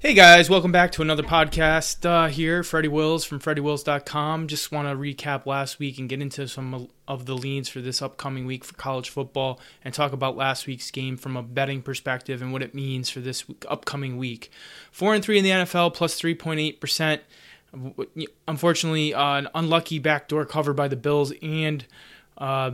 Hey 0.00 0.14
guys, 0.14 0.48
welcome 0.48 0.70
back 0.70 0.92
to 0.92 1.02
another 1.02 1.24
podcast 1.24 2.06
uh, 2.08 2.28
here. 2.28 2.62
Freddy 2.62 2.86
Wills 2.86 3.24
from 3.24 3.40
Freddywills.com. 3.40 4.46
Just 4.46 4.70
want 4.70 4.86
to 4.86 4.94
recap 4.94 5.44
last 5.44 5.80
week 5.80 5.98
and 5.98 6.08
get 6.08 6.22
into 6.22 6.46
some 6.46 6.88
of 7.08 7.26
the 7.26 7.34
leans 7.36 7.68
for 7.68 7.80
this 7.80 8.00
upcoming 8.00 8.46
week 8.46 8.64
for 8.64 8.76
college 8.76 9.10
football 9.10 9.58
and 9.84 9.92
talk 9.92 10.12
about 10.12 10.36
last 10.36 10.68
week's 10.68 10.92
game 10.92 11.16
from 11.16 11.36
a 11.36 11.42
betting 11.42 11.82
perspective 11.82 12.40
and 12.40 12.52
what 12.52 12.62
it 12.62 12.76
means 12.76 13.10
for 13.10 13.18
this 13.18 13.44
upcoming 13.66 14.16
week. 14.18 14.52
4 14.92 15.16
and 15.16 15.24
3 15.24 15.38
in 15.38 15.44
the 15.44 15.50
NFL, 15.50 15.92
plus 15.94 16.20
3.8%. 16.20 17.18
Unfortunately, 18.46 19.12
uh, 19.12 19.34
an 19.34 19.48
unlucky 19.52 19.98
backdoor 19.98 20.46
cover 20.46 20.72
by 20.72 20.86
the 20.86 20.94
Bills 20.94 21.32
and. 21.42 21.84
Uh, 22.36 22.70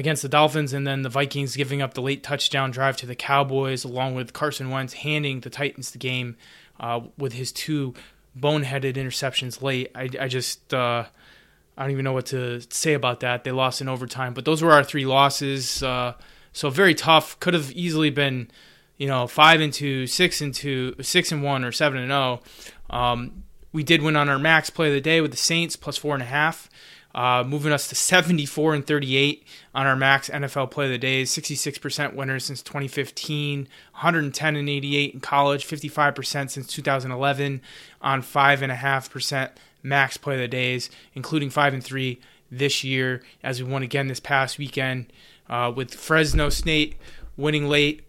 against 0.00 0.22
the 0.22 0.28
Dolphins, 0.28 0.72
and 0.72 0.86
then 0.86 1.02
the 1.02 1.10
Vikings 1.10 1.54
giving 1.54 1.82
up 1.82 1.92
the 1.92 2.00
late 2.00 2.22
touchdown 2.22 2.70
drive 2.70 2.96
to 2.96 3.06
the 3.06 3.14
Cowboys, 3.14 3.84
along 3.84 4.14
with 4.14 4.32
Carson 4.32 4.70
Wentz 4.70 4.94
handing 4.94 5.40
the 5.40 5.50
Titans 5.50 5.90
the 5.90 5.98
game 5.98 6.36
uh, 6.80 7.00
with 7.18 7.34
his 7.34 7.52
two 7.52 7.92
boneheaded 8.36 8.94
interceptions 8.94 9.60
late. 9.60 9.90
I, 9.94 10.08
I 10.18 10.26
just 10.26 10.72
uh, 10.72 11.04
I 11.76 11.82
don't 11.82 11.90
even 11.90 12.04
know 12.04 12.14
what 12.14 12.26
to 12.26 12.62
say 12.70 12.94
about 12.94 13.20
that. 13.20 13.44
They 13.44 13.52
lost 13.52 13.82
in 13.82 13.88
overtime, 13.90 14.32
but 14.32 14.46
those 14.46 14.62
were 14.62 14.72
our 14.72 14.82
three 14.82 15.04
losses. 15.04 15.82
Uh, 15.82 16.14
so 16.54 16.70
very 16.70 16.94
tough. 16.94 17.38
Could 17.38 17.52
have 17.52 17.70
easily 17.72 18.08
been, 18.08 18.50
you 18.96 19.06
know, 19.06 19.26
five 19.26 19.60
and 19.60 19.72
two, 19.72 20.06
six 20.06 20.40
and 20.40 20.54
two, 20.54 20.94
six 21.02 21.30
and 21.30 21.42
one, 21.42 21.62
or 21.62 21.72
seven 21.72 21.98
and 21.98 22.08
zero. 22.08 22.40
Oh. 22.88 22.96
Um, 22.98 23.44
we 23.72 23.84
did 23.84 24.02
win 24.02 24.16
on 24.16 24.30
our 24.30 24.38
max 24.38 24.70
play 24.70 24.88
of 24.88 24.94
the 24.94 25.00
day 25.00 25.20
with 25.20 25.30
the 25.30 25.36
Saints 25.36 25.76
plus 25.76 25.96
four 25.98 26.14
and 26.14 26.22
a 26.22 26.26
half 26.26 26.70
uh, 27.14 27.44
moving 27.46 27.72
us 27.72 27.88
to 27.88 27.94
74 27.94 28.74
and 28.74 28.86
38 28.86 29.44
on 29.74 29.86
our 29.86 29.96
max 29.96 30.28
NFL 30.28 30.70
play 30.70 30.86
of 30.86 30.90
the 30.90 30.98
day. 30.98 31.22
66% 31.22 32.14
winners 32.14 32.44
since 32.44 32.62
2015, 32.62 33.68
110 33.92 34.56
and 34.56 34.68
88 34.68 35.14
in 35.14 35.20
college, 35.20 35.66
55% 35.66 36.50
since 36.50 36.66
2011 36.66 37.60
on 38.00 38.22
5.5% 38.22 39.50
max 39.82 40.16
play 40.16 40.34
of 40.34 40.40
the 40.40 40.48
days, 40.48 40.90
including 41.14 41.50
5 41.50 41.74
and 41.74 41.84
3 41.84 42.20
this 42.50 42.82
year 42.84 43.22
as 43.42 43.62
we 43.62 43.70
won 43.70 43.82
again 43.82 44.08
this 44.08 44.20
past 44.20 44.58
weekend 44.58 45.12
uh, 45.48 45.72
with 45.74 45.94
Fresno 45.94 46.48
State 46.48 46.96
winning 47.36 47.68
late. 47.68 48.02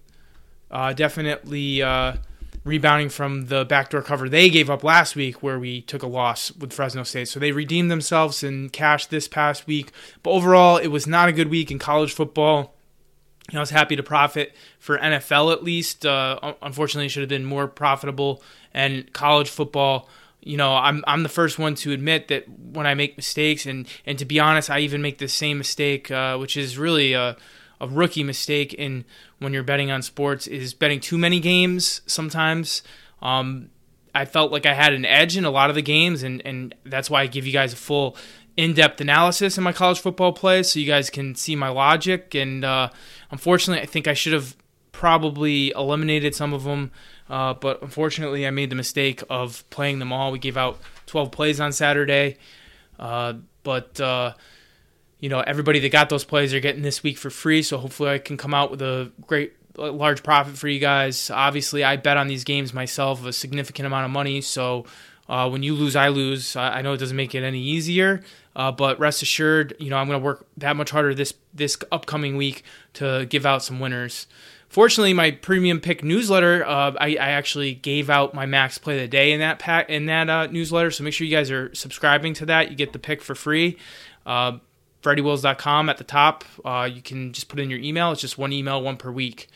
Uh, 0.69 0.93
definitely 0.93 1.81
uh, 1.81 2.15
rebounding 2.63 3.09
from 3.09 3.47
the 3.47 3.65
backdoor 3.65 4.01
cover 4.01 4.29
they 4.29 4.49
gave 4.49 4.69
up 4.69 4.83
last 4.83 5.15
week, 5.15 5.41
where 5.41 5.59
we 5.59 5.81
took 5.81 6.03
a 6.03 6.07
loss 6.07 6.51
with 6.51 6.73
Fresno 6.73 7.03
State. 7.03 7.27
So 7.27 7.39
they 7.39 7.51
redeemed 7.51 7.89
themselves 7.89 8.43
and 8.43 8.71
cashed 8.71 9.09
this 9.09 9.27
past 9.27 9.67
week. 9.67 9.91
But 10.23 10.31
overall, 10.31 10.77
it 10.77 10.87
was 10.87 11.07
not 11.07 11.29
a 11.29 11.33
good 11.33 11.49
week 11.49 11.71
in 11.71 11.79
college 11.79 12.13
football. 12.13 12.75
I 13.53 13.59
was 13.59 13.71
happy 13.71 13.95
to 13.95 14.03
profit 14.03 14.53
for 14.79 14.97
NFL 14.97 15.51
at 15.51 15.63
least. 15.63 16.05
Uh, 16.05 16.53
unfortunately, 16.61 17.07
it 17.07 17.09
should 17.09 17.21
have 17.21 17.29
been 17.29 17.45
more 17.45 17.67
profitable. 17.67 18.41
And 18.73 19.11
college 19.11 19.49
football, 19.49 20.07
you 20.41 20.57
know, 20.57 20.73
I'm 20.73 21.03
I'm 21.07 21.23
the 21.23 21.29
first 21.29 21.59
one 21.59 21.75
to 21.75 21.91
admit 21.91 22.29
that 22.29 22.47
when 22.47 22.87
I 22.87 22.93
make 22.93 23.17
mistakes, 23.17 23.65
and 23.65 23.87
and 24.05 24.17
to 24.19 24.25
be 24.25 24.39
honest, 24.39 24.69
I 24.69 24.79
even 24.79 25.01
make 25.01 25.17
the 25.17 25.27
same 25.27 25.57
mistake, 25.57 26.09
uh, 26.09 26.37
which 26.37 26.55
is 26.55 26.77
really 26.77 27.13
a 27.13 27.35
a 27.81 27.87
rookie 27.87 28.23
mistake 28.23 28.73
in 28.75 29.03
when 29.41 29.53
you're 29.53 29.63
betting 29.63 29.89
on 29.89 30.03
sports 30.03 30.45
is 30.45 30.75
betting 30.75 30.99
too 30.99 31.17
many 31.17 31.39
games 31.39 32.01
sometimes. 32.05 32.83
Um, 33.23 33.69
I 34.13 34.25
felt 34.25 34.51
like 34.51 34.67
I 34.67 34.75
had 34.75 34.93
an 34.93 35.03
edge 35.03 35.35
in 35.35 35.45
a 35.45 35.49
lot 35.49 35.69
of 35.69 35.75
the 35.75 35.81
games, 35.81 36.21
and, 36.21 36.45
and 36.45 36.75
that's 36.85 37.09
why 37.09 37.23
I 37.23 37.27
give 37.27 37.47
you 37.47 37.51
guys 37.51 37.73
a 37.73 37.75
full 37.75 38.15
in 38.55 38.73
depth 38.73 39.01
analysis 39.01 39.57
in 39.57 39.63
my 39.63 39.73
college 39.73 39.99
football 39.99 40.31
play 40.31 40.61
so 40.61 40.79
you 40.79 40.85
guys 40.85 41.09
can 41.09 41.33
see 41.33 41.55
my 41.55 41.69
logic. 41.69 42.35
And 42.35 42.63
uh, 42.63 42.89
unfortunately, 43.31 43.81
I 43.81 43.87
think 43.87 44.07
I 44.07 44.13
should 44.13 44.33
have 44.33 44.55
probably 44.91 45.71
eliminated 45.71 46.35
some 46.35 46.53
of 46.53 46.63
them, 46.63 46.91
uh, 47.27 47.55
but 47.55 47.81
unfortunately, 47.81 48.45
I 48.45 48.51
made 48.51 48.69
the 48.69 48.75
mistake 48.75 49.23
of 49.27 49.67
playing 49.71 49.97
them 49.97 50.13
all. 50.13 50.31
We 50.31 50.37
gave 50.37 50.57
out 50.57 50.79
12 51.07 51.31
plays 51.31 51.59
on 51.59 51.71
Saturday, 51.71 52.37
uh, 52.99 53.33
but 53.63 53.99
uh, 53.99 54.33
you 55.21 55.29
know, 55.29 55.39
everybody 55.39 55.79
that 55.79 55.91
got 55.91 56.09
those 56.09 56.25
plays 56.25 56.53
are 56.53 56.59
getting 56.59 56.81
this 56.81 57.03
week 57.03 57.17
for 57.17 57.29
free. 57.29 57.63
So 57.63 57.77
hopefully 57.77 58.09
I 58.09 58.17
can 58.17 58.35
come 58.35 58.53
out 58.53 58.71
with 58.71 58.81
a 58.81 59.11
great 59.27 59.53
large 59.77 60.23
profit 60.23 60.57
for 60.57 60.67
you 60.67 60.79
guys. 60.79 61.29
Obviously, 61.29 61.83
I 61.83 61.95
bet 61.95 62.17
on 62.17 62.27
these 62.27 62.43
games 62.43 62.73
myself 62.73 63.25
a 63.25 63.31
significant 63.31 63.85
amount 63.85 64.05
of 64.05 64.11
money. 64.11 64.41
So 64.41 64.85
uh, 65.29 65.47
when 65.49 65.63
you 65.63 65.75
lose, 65.75 65.95
I 65.95 66.09
lose. 66.09 66.55
I, 66.55 66.81
know 66.81 66.93
it 66.93 66.97
doesn't 66.97 67.15
make 67.15 67.35
it 67.35 67.43
any 67.43 67.61
easier, 67.61 68.21
uh, 68.55 68.71
but 68.71 68.99
rest 68.99 69.21
assured, 69.21 69.75
you 69.79 69.89
know 69.89 69.97
I'm 69.97 70.07
going 70.07 70.19
to 70.19 70.25
work 70.25 70.45
that 70.57 70.75
much 70.75 70.89
harder 70.89 71.13
this 71.13 71.33
this 71.53 71.77
upcoming 71.91 72.35
week 72.35 72.63
to 72.93 73.25
give 73.29 73.45
out 73.45 73.63
some 73.63 73.79
winners. 73.79 74.27
Fortunately, 74.67 75.13
my 75.13 75.31
premium 75.31 75.79
pick 75.79 76.03
newsletter, 76.03 76.65
uh, 76.65 76.93
I, 76.99 77.17
I, 77.17 77.29
actually 77.31 77.73
gave 77.73 78.09
out 78.09 78.33
my 78.33 78.45
max 78.45 78.77
play 78.77 78.95
of 78.95 79.01
the 79.01 79.07
day 79.09 79.33
in 79.33 79.41
that 79.41 79.59
pack 79.59 79.89
in 79.89 80.05
that 80.07 80.29
uh, 80.29 80.47
newsletter. 80.47 80.91
So 80.91 81.03
make 81.03 81.13
sure 81.13 81.27
you 81.27 81.35
guys 81.35 81.51
are 81.51 81.73
subscribing 81.75 82.33
to 82.35 82.45
that. 82.47 82.69
You 82.69 82.75
get 82.75 82.93
the 82.93 82.99
pick 82.99 83.21
for 83.21 83.35
free. 83.35 83.77
Freddywills.com 85.01 85.89
at 85.89 85.97
the 85.97 86.03
top. 86.03 86.43
Uh, 86.63 86.89
you 86.91 87.01
can 87.01 87.33
just 87.33 87.47
put 87.47 87.59
in 87.59 87.69
your 87.69 87.79
email. 87.79 88.11
It's 88.11 88.21
just 88.21 88.37
one 88.37 88.53
email, 88.53 88.81
one 88.81 88.97
per 88.97 89.11
week, 89.11 89.47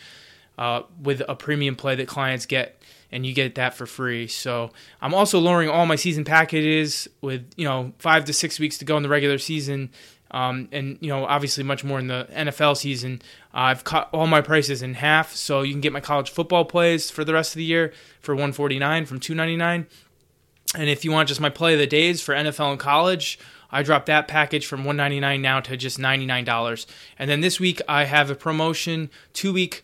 uh, 0.57 0.83
with 1.01 1.21
a 1.27 1.35
premium 1.35 1.75
play 1.75 1.95
that 1.95 2.07
clients 2.07 2.45
get, 2.45 2.81
and 3.11 3.25
you 3.25 3.33
get 3.33 3.55
that 3.55 3.75
for 3.75 3.85
free. 3.85 4.27
So 4.27 4.71
I'm 5.01 5.13
also 5.13 5.39
lowering 5.39 5.69
all 5.69 5.85
my 5.85 5.95
season 5.95 6.23
packages 6.23 7.07
with 7.21 7.51
you 7.55 7.65
know 7.65 7.93
five 7.99 8.25
to 8.25 8.33
six 8.33 8.59
weeks 8.59 8.77
to 8.79 8.85
go 8.85 8.97
in 8.97 9.03
the 9.03 9.09
regular 9.09 9.37
season. 9.37 9.91
Um, 10.31 10.67
and 10.71 10.97
you 10.99 11.09
know, 11.09 11.25
obviously, 11.25 11.63
much 11.63 11.83
more 11.83 11.99
in 11.99 12.07
the 12.07 12.27
NFL 12.31 12.77
season. 12.77 13.21
Uh, 13.53 13.69
I've 13.71 13.83
cut 13.83 14.09
all 14.11 14.27
my 14.27 14.41
prices 14.41 14.81
in 14.81 14.95
half, 14.95 15.33
so 15.33 15.61
you 15.61 15.71
can 15.71 15.81
get 15.81 15.93
my 15.93 16.01
college 16.01 16.29
football 16.29 16.65
plays 16.65 17.09
for 17.09 17.23
the 17.23 17.33
rest 17.33 17.53
of 17.53 17.57
the 17.57 17.63
year 17.63 17.93
for 18.19 18.33
149 18.33 19.05
from 19.05 19.19
299. 19.19 19.87
And 20.77 20.89
if 20.89 21.05
you 21.05 21.11
want 21.11 21.29
just 21.29 21.39
my 21.39 21.49
play 21.49 21.73
of 21.73 21.79
the 21.79 21.87
days 21.87 22.21
for 22.21 22.33
NFL 22.33 22.71
and 22.71 22.79
college, 22.79 23.39
I 23.75 23.83
dropped 23.83 24.05
that 24.05 24.29
package 24.29 24.65
from 24.65 24.85
199 24.85 25.41
now 25.41 25.59
to 25.59 25.75
just 25.75 25.99
$99. 25.99 26.85
And 27.19 27.29
then 27.29 27.41
this 27.41 27.59
week 27.59 27.81
I 27.89 28.05
have 28.05 28.31
a 28.31 28.35
promotion, 28.35 29.09
two 29.33 29.51
week 29.51 29.83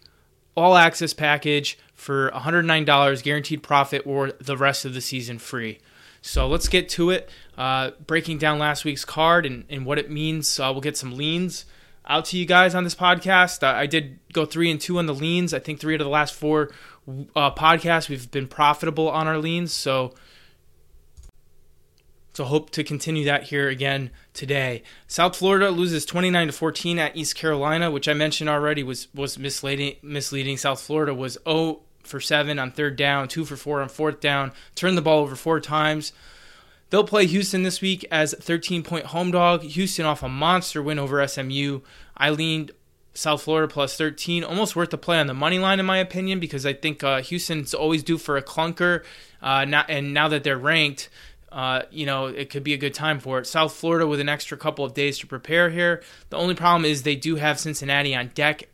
all 0.55 0.77
access 0.77 1.13
package 1.13 1.77
for 1.93 2.31
$109 2.31 3.21
guaranteed 3.21 3.63
profit 3.63 4.01
or 4.05 4.31
the 4.31 4.55
rest 4.55 4.85
of 4.85 4.93
the 4.93 5.01
season 5.01 5.39
free. 5.39 5.79
So 6.21 6.47
let's 6.47 6.69
get 6.69 6.87
to 6.89 7.09
it. 7.09 7.29
Uh, 7.57 7.91
breaking 8.07 8.37
down 8.37 8.59
last 8.59 8.85
week's 8.85 9.03
card 9.03 9.45
and, 9.45 9.65
and 9.69 9.85
what 9.85 9.99
it 9.99 10.09
means. 10.09 10.57
Uh, 10.57 10.69
we'll 10.71 10.79
get 10.79 10.95
some 10.95 11.17
leans 11.17 11.65
out 12.07 12.23
to 12.25 12.37
you 12.37 12.45
guys 12.45 12.73
on 12.73 12.85
this 12.85 12.95
podcast. 12.95 13.61
Uh, 13.61 13.75
I 13.75 13.87
did 13.87 14.19
go 14.31 14.45
three 14.45 14.71
and 14.71 14.79
two 14.79 14.99
on 14.99 15.05
the 15.05 15.13
leans. 15.13 15.53
I 15.53 15.59
think 15.59 15.81
three 15.81 15.95
out 15.95 16.01
of 16.01 16.05
the 16.05 16.11
last 16.11 16.33
four 16.33 16.71
uh, 17.35 17.53
podcasts 17.53 18.07
we've 18.07 18.31
been 18.31 18.47
profitable 18.47 19.09
on 19.09 19.27
our 19.27 19.37
leans. 19.37 19.73
So 19.73 20.13
so 22.33 22.45
hope 22.45 22.69
to 22.71 22.83
continue 22.83 23.25
that 23.25 23.43
here 23.43 23.67
again 23.67 24.11
today. 24.33 24.83
South 25.07 25.35
Florida 25.35 25.69
loses 25.69 26.05
29 26.05 26.47
to 26.47 26.53
14 26.53 26.99
at 26.99 27.15
East 27.15 27.35
Carolina, 27.35 27.91
which 27.91 28.07
I 28.07 28.13
mentioned 28.13 28.49
already 28.49 28.83
was 28.83 29.07
was 29.13 29.37
misleading. 29.37 29.95
Misleading. 30.01 30.57
South 30.57 30.81
Florida 30.81 31.13
was 31.13 31.37
0 31.45 31.81
for 32.03 32.19
7 32.19 32.57
on 32.57 32.71
third 32.71 32.95
down, 32.95 33.27
2 33.27 33.45
for 33.45 33.55
4 33.55 33.81
on 33.81 33.89
fourth 33.89 34.19
down, 34.19 34.53
turned 34.75 34.97
the 34.97 35.01
ball 35.01 35.19
over 35.19 35.35
four 35.35 35.59
times. 35.59 36.13
They'll 36.89 37.05
play 37.05 37.25
Houston 37.25 37.63
this 37.63 37.79
week 37.81 38.05
as 38.11 38.33
13 38.33 38.83
point 38.83 39.07
home 39.07 39.31
dog. 39.31 39.63
Houston 39.63 40.05
off 40.05 40.23
a 40.23 40.29
monster 40.29 40.81
win 40.83 40.99
over 40.99 41.25
SMU. 41.25 41.81
I 42.17 42.31
leaned 42.31 42.71
South 43.13 43.41
Florida 43.41 43.71
plus 43.71 43.97
13, 43.97 44.43
almost 44.43 44.75
worth 44.75 44.89
the 44.89 44.97
play 44.97 45.19
on 45.19 45.27
the 45.27 45.33
money 45.33 45.59
line 45.59 45.79
in 45.79 45.85
my 45.85 45.97
opinion 45.97 46.39
because 46.39 46.65
I 46.65 46.73
think 46.73 47.03
uh, 47.03 47.21
Houston's 47.21 47.73
always 47.73 48.03
due 48.03 48.17
for 48.17 48.37
a 48.37 48.41
clunker. 48.41 49.03
Uh, 49.41 49.65
not, 49.65 49.89
and 49.89 50.13
now 50.13 50.27
that 50.27 50.43
they're 50.43 50.57
ranked, 50.57 51.09
uh, 51.51 51.83
you 51.91 52.05
know, 52.05 52.27
it 52.27 52.49
could 52.49 52.63
be 52.63 52.73
a 52.73 52.77
good 52.77 52.93
time 52.93 53.19
for 53.19 53.39
it. 53.39 53.45
South 53.45 53.73
Florida 53.73 54.07
with 54.07 54.19
an 54.19 54.29
extra 54.29 54.57
couple 54.57 54.85
of 54.85 54.93
days 54.93 55.19
to 55.19 55.27
prepare 55.27 55.69
here. 55.69 56.01
The 56.29 56.37
only 56.37 56.55
problem 56.55 56.85
is 56.85 57.03
they 57.03 57.15
do 57.15 57.35
have 57.35 57.59
Cincinnati 57.59 58.15
on 58.15 58.31
deck 58.33 58.69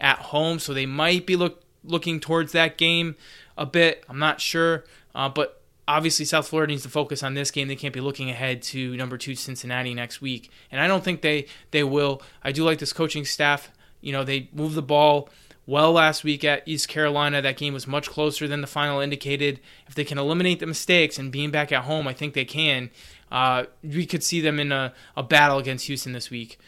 at 0.00 0.18
home, 0.18 0.58
so 0.58 0.74
they 0.74 0.86
might 0.86 1.26
be 1.26 1.36
look, 1.36 1.62
looking 1.84 2.18
towards 2.18 2.52
that 2.52 2.76
game 2.76 3.14
a 3.56 3.66
bit. 3.66 4.04
I'm 4.08 4.18
not 4.18 4.40
sure, 4.40 4.84
uh, 5.14 5.28
but 5.28 5.62
obviously 5.86 6.24
South 6.24 6.48
Florida 6.48 6.72
needs 6.72 6.82
to 6.82 6.88
focus 6.88 7.22
on 7.22 7.34
this 7.34 7.50
game. 7.50 7.68
They 7.68 7.76
can't 7.76 7.94
be 7.94 8.00
looking 8.00 8.30
ahead 8.30 8.62
to 8.62 8.96
number 8.96 9.16
two 9.16 9.34
Cincinnati 9.34 9.94
next 9.94 10.20
week, 10.20 10.50
and 10.72 10.80
I 10.80 10.88
don't 10.88 11.04
think 11.04 11.22
they 11.22 11.46
they 11.70 11.84
will. 11.84 12.22
I 12.42 12.52
do 12.52 12.64
like 12.64 12.78
this 12.78 12.92
coaching 12.92 13.24
staff. 13.24 13.70
You 14.00 14.12
know, 14.12 14.24
they 14.24 14.48
move 14.52 14.74
the 14.74 14.82
ball 14.82 15.28
well 15.68 15.92
last 15.92 16.24
week 16.24 16.42
at 16.44 16.66
East 16.66 16.88
Carolina. 16.88 17.42
That 17.42 17.58
game 17.58 17.74
was 17.74 17.86
much 17.86 18.08
closer 18.08 18.48
than 18.48 18.62
the 18.62 18.66
final 18.66 19.00
indicated. 19.00 19.60
If 19.86 19.94
they 19.94 20.02
can 20.02 20.18
eliminate 20.18 20.58
the 20.58 20.66
mistakes 20.66 21.18
and 21.18 21.30
being 21.30 21.50
back 21.50 21.70
at 21.70 21.84
home, 21.84 22.08
I 22.08 22.14
think 22.14 22.32
they 22.32 22.46
can. 22.46 22.90
Uh, 23.30 23.64
we 23.84 24.06
could 24.06 24.24
see 24.24 24.40
them 24.40 24.58
in 24.58 24.72
a, 24.72 24.94
a 25.14 25.22
battle 25.22 25.58
against 25.58 25.86
Houston 25.86 26.14
this 26.14 26.30
week. 26.30 26.58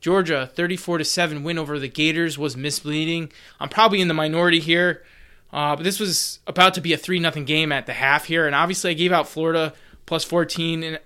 Georgia, 0.00 0.50
34 0.54 0.98
to 0.98 1.04
7 1.04 1.42
win 1.42 1.58
over 1.58 1.78
the 1.78 1.88
Gators 1.88 2.38
was 2.38 2.56
misleading. 2.56 3.32
I'm 3.58 3.70
probably 3.70 4.02
in 4.02 4.08
the 4.08 4.14
minority 4.14 4.60
here, 4.60 5.04
uh, 5.52 5.76
but 5.76 5.82
this 5.82 5.98
was 5.98 6.40
about 6.46 6.74
to 6.74 6.82
be 6.82 6.92
a 6.92 6.98
3 6.98 7.18
0 7.18 7.30
game 7.44 7.72
at 7.72 7.86
the 7.86 7.94
half 7.94 8.26
here. 8.26 8.46
And 8.46 8.54
obviously, 8.54 8.90
I 8.90 8.94
gave 8.94 9.12
out 9.12 9.26
Florida 9.26 9.72
plus 10.04 10.24
14 10.24 10.82
in, 10.82 10.98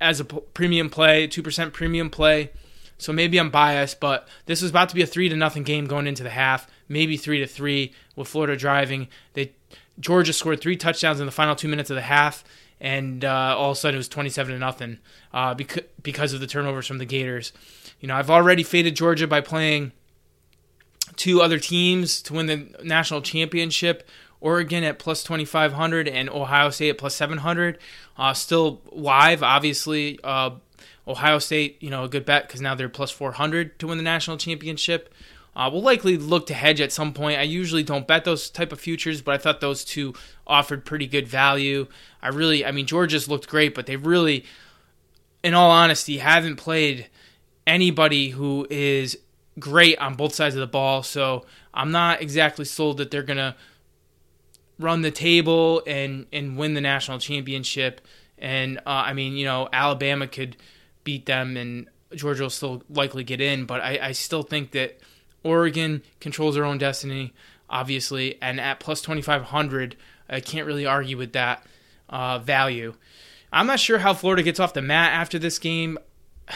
as 0.00 0.20
a 0.20 0.24
premium 0.24 0.88
play, 0.90 1.26
2% 1.26 1.72
premium 1.72 2.08
play. 2.08 2.50
So 2.98 3.12
maybe 3.12 3.38
I'm 3.38 3.50
biased, 3.50 3.98
but 3.98 4.28
this 4.46 4.62
was 4.62 4.70
about 4.70 4.90
to 4.90 4.94
be 4.94 5.02
a 5.02 5.06
3 5.06 5.28
to 5.30 5.36
nothing 5.36 5.62
game 5.62 5.86
going 5.86 6.06
into 6.06 6.22
the 6.22 6.30
half 6.30 6.68
maybe 6.90 7.16
three 7.16 7.38
to 7.38 7.46
three 7.46 7.94
with 8.16 8.28
Florida 8.28 8.56
driving. 8.56 9.08
They 9.32 9.52
Georgia 9.98 10.34
scored 10.34 10.60
three 10.60 10.76
touchdowns 10.76 11.20
in 11.20 11.26
the 11.26 11.32
final 11.32 11.54
two 11.54 11.68
minutes 11.68 11.88
of 11.88 11.96
the 11.96 12.02
half, 12.02 12.44
and 12.80 13.24
uh, 13.24 13.54
all 13.56 13.70
of 13.70 13.76
a 13.76 13.80
sudden 13.80 13.94
it 13.94 13.98
was 13.98 14.08
27 14.08 14.52
to 14.52 14.58
nothing 14.58 14.98
uh, 15.32 15.54
because 15.54 15.84
because 16.02 16.34
of 16.34 16.40
the 16.40 16.46
turnovers 16.46 16.86
from 16.86 16.98
the 16.98 17.06
Gators. 17.06 17.52
You 18.00 18.08
know, 18.08 18.16
I've 18.16 18.30
already 18.30 18.62
faded 18.62 18.96
Georgia 18.96 19.26
by 19.26 19.40
playing 19.40 19.92
two 21.16 21.40
other 21.40 21.58
teams 21.58 22.20
to 22.22 22.34
win 22.34 22.46
the 22.46 22.74
national 22.82 23.22
championship. 23.22 24.06
Oregon 24.42 24.84
at 24.84 24.98
plus 24.98 25.22
2500 25.22 26.08
and 26.08 26.30
Ohio 26.30 26.70
State 26.70 26.88
at 26.88 26.98
plus 26.98 27.14
700. 27.14 27.78
Uh, 28.16 28.32
still 28.32 28.80
live, 28.90 29.42
obviously. 29.42 30.18
Uh, 30.24 30.52
Ohio 31.06 31.38
State, 31.38 31.76
you 31.82 31.90
know, 31.90 32.04
a 32.04 32.08
good 32.08 32.24
bet 32.24 32.46
because 32.46 32.60
now 32.60 32.74
they're 32.74 32.88
plus 32.88 33.10
400 33.10 33.78
to 33.80 33.88
win 33.88 33.98
the 33.98 34.04
national 34.04 34.38
championship. 34.38 35.12
Uh, 35.54 35.68
we'll 35.72 35.82
likely 35.82 36.16
look 36.16 36.46
to 36.46 36.54
hedge 36.54 36.80
at 36.80 36.92
some 36.92 37.12
point. 37.12 37.38
I 37.38 37.42
usually 37.42 37.82
don't 37.82 38.06
bet 38.06 38.24
those 38.24 38.50
type 38.50 38.72
of 38.72 38.80
futures, 38.80 39.20
but 39.20 39.34
I 39.34 39.38
thought 39.38 39.60
those 39.60 39.84
two 39.84 40.14
offered 40.46 40.84
pretty 40.84 41.06
good 41.06 41.26
value. 41.26 41.88
I 42.22 42.28
really, 42.28 42.64
I 42.64 42.70
mean, 42.70 42.86
Georgia's 42.86 43.28
looked 43.28 43.48
great, 43.48 43.74
but 43.74 43.86
they 43.86 43.96
really, 43.96 44.44
in 45.42 45.54
all 45.54 45.70
honesty, 45.70 46.18
haven't 46.18 46.56
played 46.56 47.08
anybody 47.66 48.30
who 48.30 48.66
is 48.70 49.18
great 49.58 49.98
on 49.98 50.14
both 50.14 50.34
sides 50.34 50.54
of 50.54 50.60
the 50.60 50.66
ball. 50.66 51.02
So 51.02 51.44
I'm 51.74 51.90
not 51.90 52.22
exactly 52.22 52.64
sold 52.64 52.98
that 52.98 53.10
they're 53.10 53.22
gonna 53.22 53.56
run 54.78 55.02
the 55.02 55.10
table 55.10 55.82
and 55.86 56.26
and 56.32 56.56
win 56.56 56.74
the 56.74 56.80
national 56.80 57.18
championship. 57.18 58.00
And 58.38 58.78
uh, 58.78 58.82
I 59.06 59.12
mean, 59.12 59.34
you 59.34 59.44
know, 59.44 59.68
Alabama 59.72 60.26
could 60.26 60.56
beat 61.04 61.26
them, 61.26 61.56
and 61.56 61.88
Georgia 62.14 62.44
will 62.44 62.50
still 62.50 62.82
likely 62.88 63.24
get 63.24 63.40
in. 63.40 63.66
But 63.66 63.80
I, 63.82 63.98
I 64.02 64.12
still 64.12 64.42
think 64.42 64.70
that 64.72 64.98
Oregon 65.42 66.02
controls 66.20 66.54
their 66.54 66.64
own 66.64 66.78
destiny, 66.78 67.32
obviously, 67.68 68.38
and 68.42 68.60
at 68.60 68.80
plus 68.80 69.00
2,500, 69.00 69.96
I 70.28 70.40
can't 70.40 70.66
really 70.66 70.86
argue 70.86 71.16
with 71.16 71.32
that 71.32 71.66
uh, 72.08 72.38
value. 72.38 72.94
I'm 73.52 73.66
not 73.66 73.80
sure 73.80 73.98
how 73.98 74.14
Florida 74.14 74.42
gets 74.42 74.60
off 74.60 74.74
the 74.74 74.82
mat 74.82 75.12
after 75.12 75.38
this 75.38 75.58
game. 75.58 75.98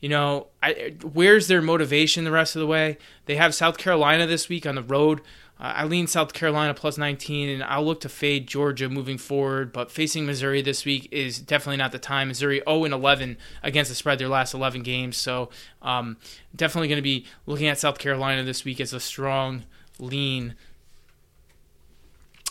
You 0.00 0.08
know, 0.08 0.48
I, 0.60 0.96
where's 1.12 1.46
their 1.46 1.62
motivation 1.62 2.24
the 2.24 2.32
rest 2.32 2.56
of 2.56 2.60
the 2.60 2.66
way? 2.66 2.98
They 3.26 3.36
have 3.36 3.54
South 3.54 3.78
Carolina 3.78 4.26
this 4.26 4.48
week 4.48 4.66
on 4.66 4.74
the 4.74 4.82
road. 4.82 5.20
Uh, 5.62 5.74
I 5.76 5.84
lean 5.84 6.08
South 6.08 6.32
Carolina 6.32 6.74
plus 6.74 6.98
19, 6.98 7.48
and 7.48 7.62
I'll 7.62 7.84
look 7.84 8.00
to 8.00 8.08
fade 8.08 8.48
Georgia 8.48 8.88
moving 8.88 9.16
forward. 9.16 9.72
But 9.72 9.92
facing 9.92 10.26
Missouri 10.26 10.60
this 10.60 10.84
week 10.84 11.08
is 11.12 11.38
definitely 11.38 11.76
not 11.76 11.92
the 11.92 12.00
time. 12.00 12.28
Missouri 12.28 12.60
0 12.68 12.84
and 12.84 12.92
11 12.92 13.38
against 13.62 13.88
the 13.88 13.94
spread 13.94 14.18
their 14.18 14.28
last 14.28 14.54
11 14.54 14.82
games, 14.82 15.16
so 15.16 15.50
um, 15.80 16.16
definitely 16.54 16.88
going 16.88 16.96
to 16.96 17.02
be 17.02 17.24
looking 17.46 17.68
at 17.68 17.78
South 17.78 17.98
Carolina 17.98 18.42
this 18.42 18.64
week 18.64 18.80
as 18.80 18.92
a 18.92 18.98
strong 18.98 19.62
lean. 20.00 20.56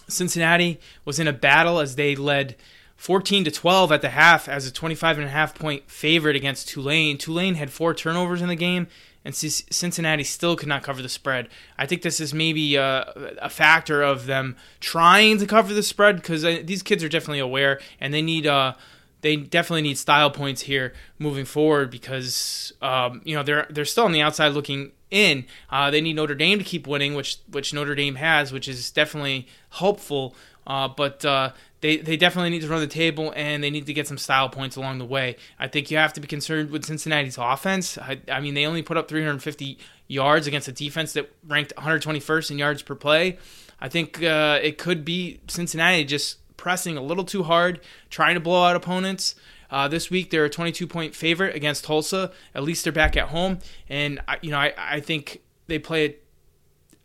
Cincinnati 0.08 0.80
was 1.04 1.20
in 1.20 1.28
a 1.28 1.34
battle 1.34 1.80
as 1.80 1.96
they 1.96 2.16
led 2.16 2.56
14 2.96 3.44
to 3.46 3.52
12 3.52 3.92
at 3.92 4.02
the 4.02 4.10
half 4.10 4.48
as 4.48 4.66
a 4.68 4.72
25 4.72 5.18
and 5.18 5.28
a 5.28 5.32
half 5.32 5.54
point 5.54 5.90
favorite 5.90 6.36
against 6.38 6.70
Tulane. 6.70 7.18
Tulane 7.18 7.56
had 7.56 7.72
four 7.72 7.94
turnovers 7.94 8.42
in 8.42 8.48
the 8.48 8.56
game 8.56 8.88
and 9.24 9.36
Cincinnati 9.36 10.24
still 10.24 10.56
could 10.56 10.68
not 10.68 10.84
cover 10.84 11.02
the 11.02 11.10
spread. 11.10 11.48
I 11.78 11.86
think 11.86 12.02
this 12.02 12.20
is 12.20 12.34
maybe 12.34 12.76
a, 12.76 13.36
a 13.42 13.50
factor 13.50 14.02
of 14.02 14.26
them 14.26 14.56
trying 14.80 15.38
to 15.38 15.46
cover 15.46 15.74
the 15.74 15.84
spread 15.84 16.16
because 16.18 16.44
uh, 16.44 16.62
these 16.64 16.82
kids 16.82 17.04
are 17.04 17.10
definitely 17.10 17.40
aware 17.40 17.80
and 18.00 18.14
they 18.14 18.22
need 18.22 18.48
uh, 18.48 18.74
they 19.22 19.36
definitely 19.36 19.84
need 19.84 19.98
style 19.98 20.32
points 20.32 20.62
here 20.62 20.94
moving 21.20 21.46
forward 21.46 21.92
because 21.92 22.74
um, 22.82 23.22
you 23.24 23.36
know 23.36 23.44
they're 23.44 23.68
they're 23.70 23.86
still 23.86 24.06
on 24.06 24.12
the 24.12 24.22
outside 24.22 24.50
looking 24.50 24.92
in. 25.12 25.46
Uh, 25.70 25.92
they 25.92 26.02
need 26.02 26.16
Notre 26.16 26.36
Dame 26.36 26.58
to 26.58 26.66
keep 26.66 26.88
winning, 26.88 27.14
which 27.14 27.38
which 27.52 27.74
Notre 27.74 27.96
Dame 27.96 28.16
has, 28.16 28.52
which 28.52 28.68
is 28.68 28.90
definitely 28.90 29.48
hopeful. 29.70 30.34
Uh, 30.66 30.88
but 30.88 31.24
uh, 31.26 31.52
they, 31.82 31.98
they 31.98 32.16
definitely 32.16 32.52
need 32.52 32.62
to 32.62 32.68
run 32.68 32.80
the 32.80 32.88
table 32.88 33.34
and 33.36 33.64
they 33.64 33.70
need 33.70 33.88
to 33.88 33.94
get 33.94 34.08
some 34.08 34.18
style 34.18 34.48
points 34.48 34.76
along 34.76 35.00
the 35.00 35.06
way. 35.06 35.36
I 35.60 35.68
think 35.68 35.90
you 35.90 35.98
have 35.98 36.14
to 36.14 36.22
be 36.22 36.28
concerned 36.28 36.70
with 36.70 36.86
Cincinnati's 36.86 37.38
offense. 37.38 37.98
I, 37.98 38.20
I 38.32 38.40
mean, 38.40 38.54
they 38.54 38.66
only 38.66 38.84
put 38.84 38.98
up 38.98 39.10
350 39.10 39.78
yards 40.08 40.46
against 40.46 40.68
a 40.68 40.72
defense 40.72 41.14
that 41.14 41.32
ranked 41.48 41.74
121st 41.78 42.52
in 42.52 42.60
yards 42.60 42.82
per 42.84 42.96
play. 42.96 43.40
I 43.80 43.90
think 43.90 44.22
uh, 44.24 44.60
it 44.62 44.78
could 44.78 45.04
be 45.04 45.40
Cincinnati 45.48 46.06
just 46.06 46.38
pressing 46.56 46.96
a 46.96 47.02
little 47.02 47.24
too 47.24 47.44
hard, 47.44 47.82
trying 48.12 48.36
to 48.36 48.40
blow 48.40 48.64
out 48.64 48.76
opponents. 48.76 49.34
Uh, 49.72 49.88
this 49.88 50.10
week 50.10 50.30
they're 50.30 50.46
a 50.46 50.50
22 50.50 50.86
point 50.86 51.16
favorite 51.16 51.56
against 51.56 51.86
Tulsa. 51.86 52.32
At 52.54 52.64
least 52.64 52.84
they're 52.84 52.94
back 52.94 53.16
at 53.16 53.30
home, 53.30 53.60
and 53.90 54.20
you 54.42 54.52
know 54.52 54.60
I, 54.60 54.74
I 54.78 55.00
think 55.00 55.42
they 55.68 55.80
play. 55.80 56.18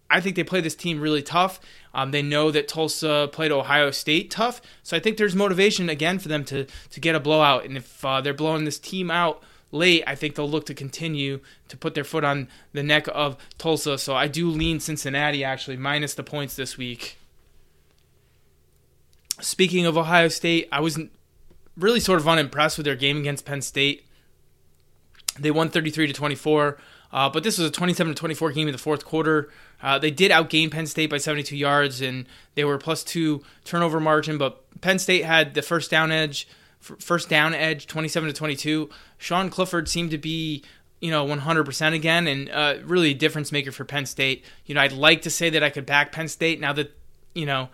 I 0.09 0.21
think 0.21 0.37
they 0.37 0.45
play 0.45 0.61
this 0.61 0.75
team 0.75 1.01
really 1.01 1.23
tough. 1.23 1.59
Um, 1.93 2.11
they 2.11 2.23
know 2.23 2.51
that 2.51 2.69
Tulsa 2.69 3.29
played 3.33 3.51
Ohio 3.51 3.91
State 3.91 4.31
tough, 4.31 4.61
so 4.83 4.97
I 4.97 5.01
think 5.01 5.17
there's 5.17 5.35
motivation 5.35 5.89
again 5.89 6.19
for 6.19 6.29
them 6.29 6.45
to 6.47 6.67
to 6.91 7.01
get 7.01 7.15
a 7.15 7.21
blowout. 7.21 7.65
And 7.65 7.77
if 7.77 8.05
uh, 8.05 8.21
they're 8.21 8.35
blowing 8.35 8.65
this 8.65 8.79
team 8.79 9.11
out 9.11 9.43
late, 9.73 10.03
I 10.07 10.15
think 10.15 10.35
they'll 10.35 10.49
look 10.49 10.67
to 10.67 10.75
continue 10.75 11.41
to 11.69 11.77
put 11.77 11.95
their 11.95 12.05
foot 12.05 12.25
on 12.25 12.49
the 12.73 12.83
neck 12.83 13.07
of 13.13 13.37
Tulsa. 13.59 13.99
So 13.99 14.15
I 14.15 14.29
do 14.29 14.49
lean 14.49 14.81
Cincinnati 14.81 15.45
actually 15.45 15.77
minus 15.77 16.15
the 16.15 16.23
points 16.23 16.57
this 16.57 16.77
week. 16.77 17.19
Speaking 19.41 19.85
of 19.85 19.99
Ohio 19.99 20.29
State, 20.29 20.69
I 20.73 20.81
was 20.81 20.99
really 21.77 22.01
sort 22.01 22.21
of 22.21 22.29
unimpressed 22.29 22.79
with 22.79 22.85
their 22.85 22.97
game 22.97 23.19
against 23.19 23.45
Penn 23.45 23.63
State. 23.63 24.07
They 25.39 25.51
won 25.51 25.69
33 25.69 26.07
to 26.07 26.13
24. 26.13 26.79
Uh, 27.13 27.31
but 27.31 27.43
this 27.43 27.59
was 27.59 27.69
a 27.69 27.71
27 27.71 28.15
to 28.15 28.19
24 28.19 28.53
game 28.53 28.69
in 28.69 28.73
the 28.73 28.79
fourth 28.79 29.05
quarter. 29.05 29.49
Uh, 29.83 29.99
they 29.99 30.11
did 30.11 30.31
outgain 30.31 30.71
Penn 30.71 30.87
State 30.87 31.11
by 31.11 31.19
72 31.19 31.57
yards, 31.57 32.01
and 32.01 32.27
they 32.55 32.65
were 32.65 32.79
plus 32.79 33.05
two 33.05 33.43
turnover 33.65 34.01
margin. 34.01 34.39
But 34.39 34.63
Penn 34.81 34.99
State 34.99 35.25
had 35.25 35.55
the 35.55 35.63
first 35.63 35.91
down 35.91 36.11
edge, 36.11 36.49
first 36.81 37.29
down 37.29 37.55
edge, 37.55 37.87
27 37.87 38.29
to 38.29 38.35
22. 38.35 38.91
Sean 39.19 39.51
Clifford 39.51 39.89
seemed 39.89 40.11
to 40.11 40.19
be 40.19 40.63
you 41.01 41.11
know 41.11 41.27
100% 41.27 41.95
again 41.95 42.27
and 42.27 42.51
uh, 42.51 42.77
really 42.85 43.11
a 43.11 43.15
difference 43.15 43.53
maker 43.53 43.73
for 43.73 43.85
Penn 43.85 44.07
State. 44.07 44.45
You 44.65 44.75
know, 44.75 44.81
I'd 44.81 44.93
like 44.93 45.23
to 45.23 45.31
say 45.31 45.51
that 45.51 45.63
I 45.63 45.71
could 45.71 45.87
back 45.87 46.13
Penn 46.13 46.29
State 46.29 46.61
now 46.61 46.73
that 46.73 46.97
you 47.35 47.47
know 47.47 47.69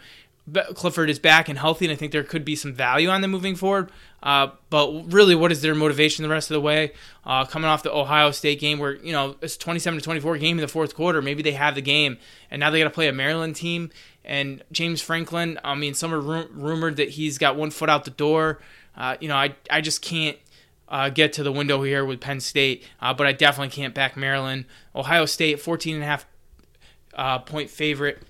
Clifford 0.74 1.10
is 1.10 1.18
back 1.18 1.48
and 1.48 1.58
healthy, 1.58 1.86
and 1.86 1.92
I 1.92 1.96
think 1.96 2.12
there 2.12 2.24
could 2.24 2.44
be 2.44 2.56
some 2.56 2.72
value 2.72 3.08
on 3.08 3.20
them 3.20 3.30
moving 3.30 3.54
forward. 3.54 3.90
Uh, 4.22 4.48
but 4.70 5.12
really, 5.12 5.34
what 5.34 5.50
is 5.52 5.62
their 5.62 5.74
motivation 5.74 6.22
the 6.22 6.28
rest 6.28 6.50
of 6.50 6.54
the 6.54 6.60
way? 6.60 6.92
Uh, 7.24 7.44
coming 7.44 7.68
off 7.68 7.82
the 7.82 7.92
Ohio 7.92 8.30
State 8.30 8.60
game, 8.60 8.78
where 8.78 8.96
you 8.96 9.12
know 9.12 9.36
it's 9.40 9.56
27 9.56 9.98
to 9.98 10.04
24 10.04 10.38
game 10.38 10.58
in 10.58 10.62
the 10.62 10.68
fourth 10.68 10.94
quarter, 10.94 11.22
maybe 11.22 11.42
they 11.42 11.52
have 11.52 11.74
the 11.74 11.82
game, 11.82 12.18
and 12.50 12.60
now 12.60 12.70
they 12.70 12.78
got 12.78 12.84
to 12.84 12.90
play 12.90 13.08
a 13.08 13.12
Maryland 13.12 13.56
team. 13.56 13.90
And 14.24 14.62
James 14.70 15.02
Franklin, 15.02 15.58
I 15.64 15.74
mean, 15.74 15.94
some 15.94 16.14
are 16.14 16.20
ru- 16.20 16.48
rumored 16.52 16.96
that 16.96 17.10
he's 17.10 17.38
got 17.38 17.56
one 17.56 17.70
foot 17.70 17.90
out 17.90 18.04
the 18.04 18.10
door. 18.10 18.60
Uh, 18.96 19.16
you 19.20 19.28
know, 19.28 19.36
I 19.36 19.54
I 19.70 19.80
just 19.80 20.02
can't. 20.02 20.36
Uh, 20.88 21.08
get 21.08 21.32
to 21.32 21.42
the 21.42 21.50
window 21.50 21.82
here 21.82 22.04
with 22.04 22.20
Penn 22.20 22.38
State, 22.38 22.84
uh, 23.00 23.14
but 23.14 23.26
I 23.26 23.32
definitely 23.32 23.70
can't 23.70 23.94
back 23.94 24.14
Maryland. 24.14 24.66
Ohio 24.94 25.24
State, 25.24 25.58
14 25.58 25.94
and 25.94 26.04
a 26.04 26.06
half 26.06 26.26
uh, 27.14 27.38
point 27.38 27.70
favorite 27.70 28.22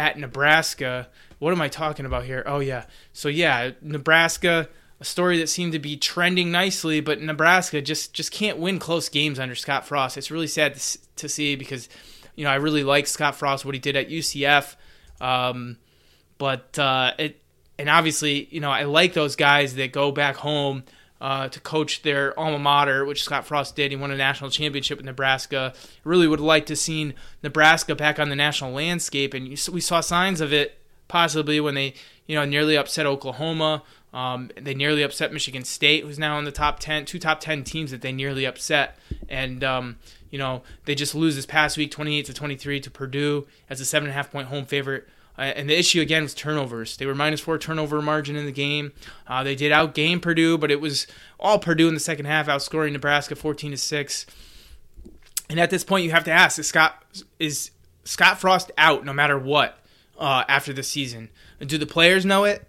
at 0.00 0.18
Nebraska 0.18 1.08
what 1.40 1.52
am 1.52 1.60
I 1.60 1.68
talking 1.68 2.06
about 2.06 2.24
here? 2.24 2.44
Oh 2.46 2.60
yeah. 2.60 2.84
So 3.12 3.28
yeah, 3.28 3.72
Nebraska, 3.80 4.68
a 5.00 5.04
story 5.04 5.38
that 5.38 5.48
seemed 5.48 5.72
to 5.72 5.78
be 5.78 5.96
trending 5.96 6.52
nicely, 6.52 7.00
but 7.00 7.20
Nebraska 7.20 7.82
just 7.82 8.12
just 8.12 8.30
can't 8.30 8.58
win 8.58 8.78
close 8.78 9.08
games 9.08 9.40
under 9.40 9.54
Scott 9.54 9.86
Frost. 9.86 10.16
It's 10.16 10.30
really 10.30 10.46
sad 10.46 10.78
to, 11.16 11.28
see 11.28 11.56
because 11.56 11.88
you 12.36 12.44
know 12.44 12.50
I 12.50 12.56
really 12.56 12.84
like 12.84 13.06
Scott 13.06 13.34
Frost 13.34 13.64
what 13.64 13.74
he 13.74 13.80
did 13.80 13.96
at 13.96 14.10
UCF, 14.10 14.76
um, 15.20 15.78
but 16.36 16.78
uh, 16.78 17.12
it 17.18 17.40
and 17.78 17.88
obviously 17.88 18.46
you 18.50 18.60
know 18.60 18.70
I 18.70 18.84
like 18.84 19.14
those 19.14 19.34
guys 19.34 19.74
that 19.76 19.92
go 19.92 20.12
back 20.12 20.36
home. 20.36 20.84
Uh, 21.20 21.48
to 21.50 21.60
coach 21.60 22.00
their 22.00 22.38
alma 22.40 22.58
mater, 22.58 23.04
which 23.04 23.22
Scott 23.22 23.44
Frost 23.46 23.76
did. 23.76 23.90
He 23.90 23.96
won 23.96 24.10
a 24.10 24.16
national 24.16 24.48
championship 24.48 24.96
with 24.96 25.04
Nebraska. 25.04 25.74
Really 26.02 26.26
would 26.26 26.40
like 26.40 26.64
to 26.64 26.76
see 26.76 27.12
Nebraska 27.42 27.94
back 27.94 28.18
on 28.18 28.30
the 28.30 28.36
national 28.36 28.72
landscape, 28.72 29.34
and 29.34 29.46
we 29.46 29.80
saw 29.82 30.00
signs 30.00 30.40
of 30.40 30.50
it 30.50 30.78
possibly 31.08 31.60
when 31.60 31.74
they 31.74 31.92
you 32.26 32.36
know 32.36 32.44
nearly 32.46 32.76
upset 32.76 33.04
Oklahoma. 33.04 33.82
Um, 34.14 34.50
they 34.60 34.74
nearly 34.74 35.02
upset 35.02 35.32
Michigan 35.32 35.64
State, 35.64 36.04
who's 36.04 36.18
now 36.18 36.38
in 36.38 36.44
the 36.44 36.52
top 36.52 36.78
ten, 36.80 37.04
two 37.04 37.18
top 37.18 37.40
ten 37.40 37.64
teams 37.64 37.90
that 37.90 38.00
they 38.00 38.12
nearly 38.12 38.46
upset, 38.46 38.96
and 39.28 39.62
um, 39.62 39.98
you 40.30 40.38
know 40.38 40.62
they 40.84 40.94
just 40.94 41.14
lose 41.14 41.36
this 41.36 41.46
past 41.46 41.76
week, 41.76 41.90
twenty 41.90 42.18
eight 42.18 42.26
to 42.26 42.34
twenty 42.34 42.56
three 42.56 42.80
to 42.80 42.90
Purdue 42.90 43.46
as 43.68 43.80
a 43.80 43.84
seven 43.84 44.08
and 44.08 44.12
a 44.12 44.14
half 44.14 44.30
point 44.30 44.48
home 44.48 44.64
favorite. 44.64 45.06
Uh, 45.40 45.44
and 45.56 45.68
the 45.68 45.78
issue 45.78 46.00
again 46.00 46.22
was 46.22 46.34
turnovers. 46.34 46.96
They 46.96 47.06
were 47.06 47.14
minus 47.14 47.40
four 47.40 47.58
turnover 47.58 48.02
margin 48.02 48.36
in 48.36 48.46
the 48.46 48.52
game. 48.52 48.92
Uh, 49.26 49.42
they 49.42 49.54
did 49.54 49.72
outgame 49.72 50.20
Purdue, 50.20 50.58
but 50.58 50.70
it 50.70 50.80
was 50.80 51.06
all 51.40 51.58
Purdue 51.58 51.88
in 51.88 51.94
the 51.94 52.00
second 52.00 52.26
half, 52.26 52.46
outscoring 52.46 52.92
Nebraska 52.92 53.34
fourteen 53.34 53.72
to 53.72 53.76
six. 53.76 54.26
And 55.48 55.58
at 55.58 55.70
this 55.70 55.82
point, 55.82 56.04
you 56.04 56.10
have 56.12 56.24
to 56.24 56.30
ask: 56.30 56.58
Is 56.58 56.68
Scott 56.68 57.02
is 57.38 57.70
Scott 58.04 58.40
Frost 58.40 58.70
out 58.78 59.04
no 59.04 59.12
matter 59.12 59.38
what? 59.38 59.80
uh, 60.20 60.44
after 60.46 60.72
the 60.72 60.82
season. 60.82 61.30
Do 61.58 61.78
the 61.78 61.86
players 61.86 62.24
know 62.24 62.44
it? 62.44 62.68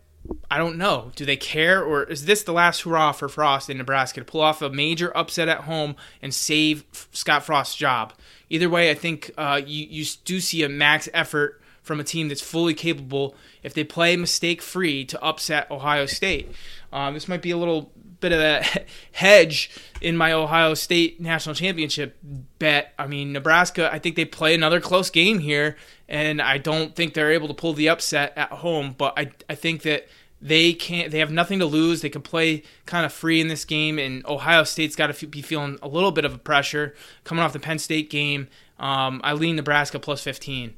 I 0.50 0.58
don't 0.58 0.78
know. 0.78 1.12
Do 1.16 1.26
they 1.26 1.36
care, 1.36 1.84
or 1.84 2.04
is 2.04 2.26
this 2.26 2.44
the 2.44 2.54
last 2.54 2.82
hurrah 2.82 3.12
for 3.12 3.28
Frost 3.28 3.70
in 3.70 3.78
Nebraska 3.78 4.22
to 4.22 4.26
pull 4.26 4.42
off 4.42 4.62
a 4.62 4.70
major 4.70 5.16
upset 5.16 5.50
at 5.50 5.62
home 5.62 5.96
and 6.22 6.34
save 6.34 6.86
Scott 7.12 7.44
Frost's 7.44 7.76
job? 7.76 8.14
Either 8.50 8.70
way, 8.70 8.90
I 8.90 8.94
think 8.94 9.32
uh, 9.38 9.60
you 9.66 9.86
you 9.90 10.06
do 10.24 10.40
see 10.40 10.64
a 10.64 10.70
max 10.70 11.10
effort 11.14 11.61
from 11.92 12.00
a 12.00 12.06
team 12.06 12.30
that's 12.30 12.40
fully 12.40 12.74
capable, 12.74 13.36
if 13.64 13.74
they 13.74 13.84
play 13.84 14.16
mistake 14.16 14.62
free, 14.62 15.04
to 15.04 15.22
upset 15.22 15.70
Ohio 15.70 16.06
State. 16.06 16.50
Um, 16.94 17.16
this 17.16 17.28
might 17.28 17.42
be 17.42 17.52
a 17.52 17.58
little 17.58 17.92
bit 18.22 18.32
of 18.32 18.40
a 18.40 18.64
hedge 19.12 19.70
in 20.00 20.16
my 20.16 20.32
Ohio 20.32 20.74
State 20.74 21.20
national 21.20 21.54
championship 21.54 22.18
bet. 22.60 22.94
I 22.98 23.08
mean, 23.08 23.34
Nebraska, 23.34 23.92
I 23.92 24.00
think 24.00 24.16
they 24.16 24.24
play 24.24 24.56
another 24.56 24.80
close 24.80 25.10
game 25.10 25.40
here, 25.40 25.76
and 26.08 26.42
I 26.42 26.60
don't 26.60 26.96
think 26.96 27.14
they're 27.14 27.34
able 27.34 27.50
to 27.50 27.54
pull 27.54 27.74
the 27.74 27.90
upset 27.90 28.32
at 28.38 28.54
home, 28.54 28.96
but 28.98 29.14
I, 29.18 29.32
I 29.50 29.56
think 29.56 29.82
that 29.82 30.08
they 30.42 30.72
can't 30.72 31.12
they 31.12 31.20
have 31.20 31.30
nothing 31.30 31.60
to 31.60 31.68
lose 31.68 32.02
they 32.02 32.10
can 32.10 32.24
play 32.24 32.64
kind 32.88 33.06
of 33.06 33.14
free 33.14 33.40
in 33.40 33.48
this 33.48 33.64
game 33.64 34.00
and 34.00 34.26
ohio 34.26 34.64
state's 34.64 34.96
got 34.96 35.14
to 35.14 35.28
be 35.28 35.40
feeling 35.40 35.78
a 35.84 35.88
little 35.88 36.12
bit 36.12 36.26
of 36.26 36.34
a 36.34 36.38
pressure 36.40 36.96
coming 37.24 37.44
off 37.44 37.54
the 37.54 37.60
penn 37.60 37.78
state 37.78 38.10
game 38.10 38.48
um, 38.80 39.22
i 39.24 39.34
lean 39.34 39.56
nebraska 39.56 40.00
plus 40.00 40.24
15 40.24 40.74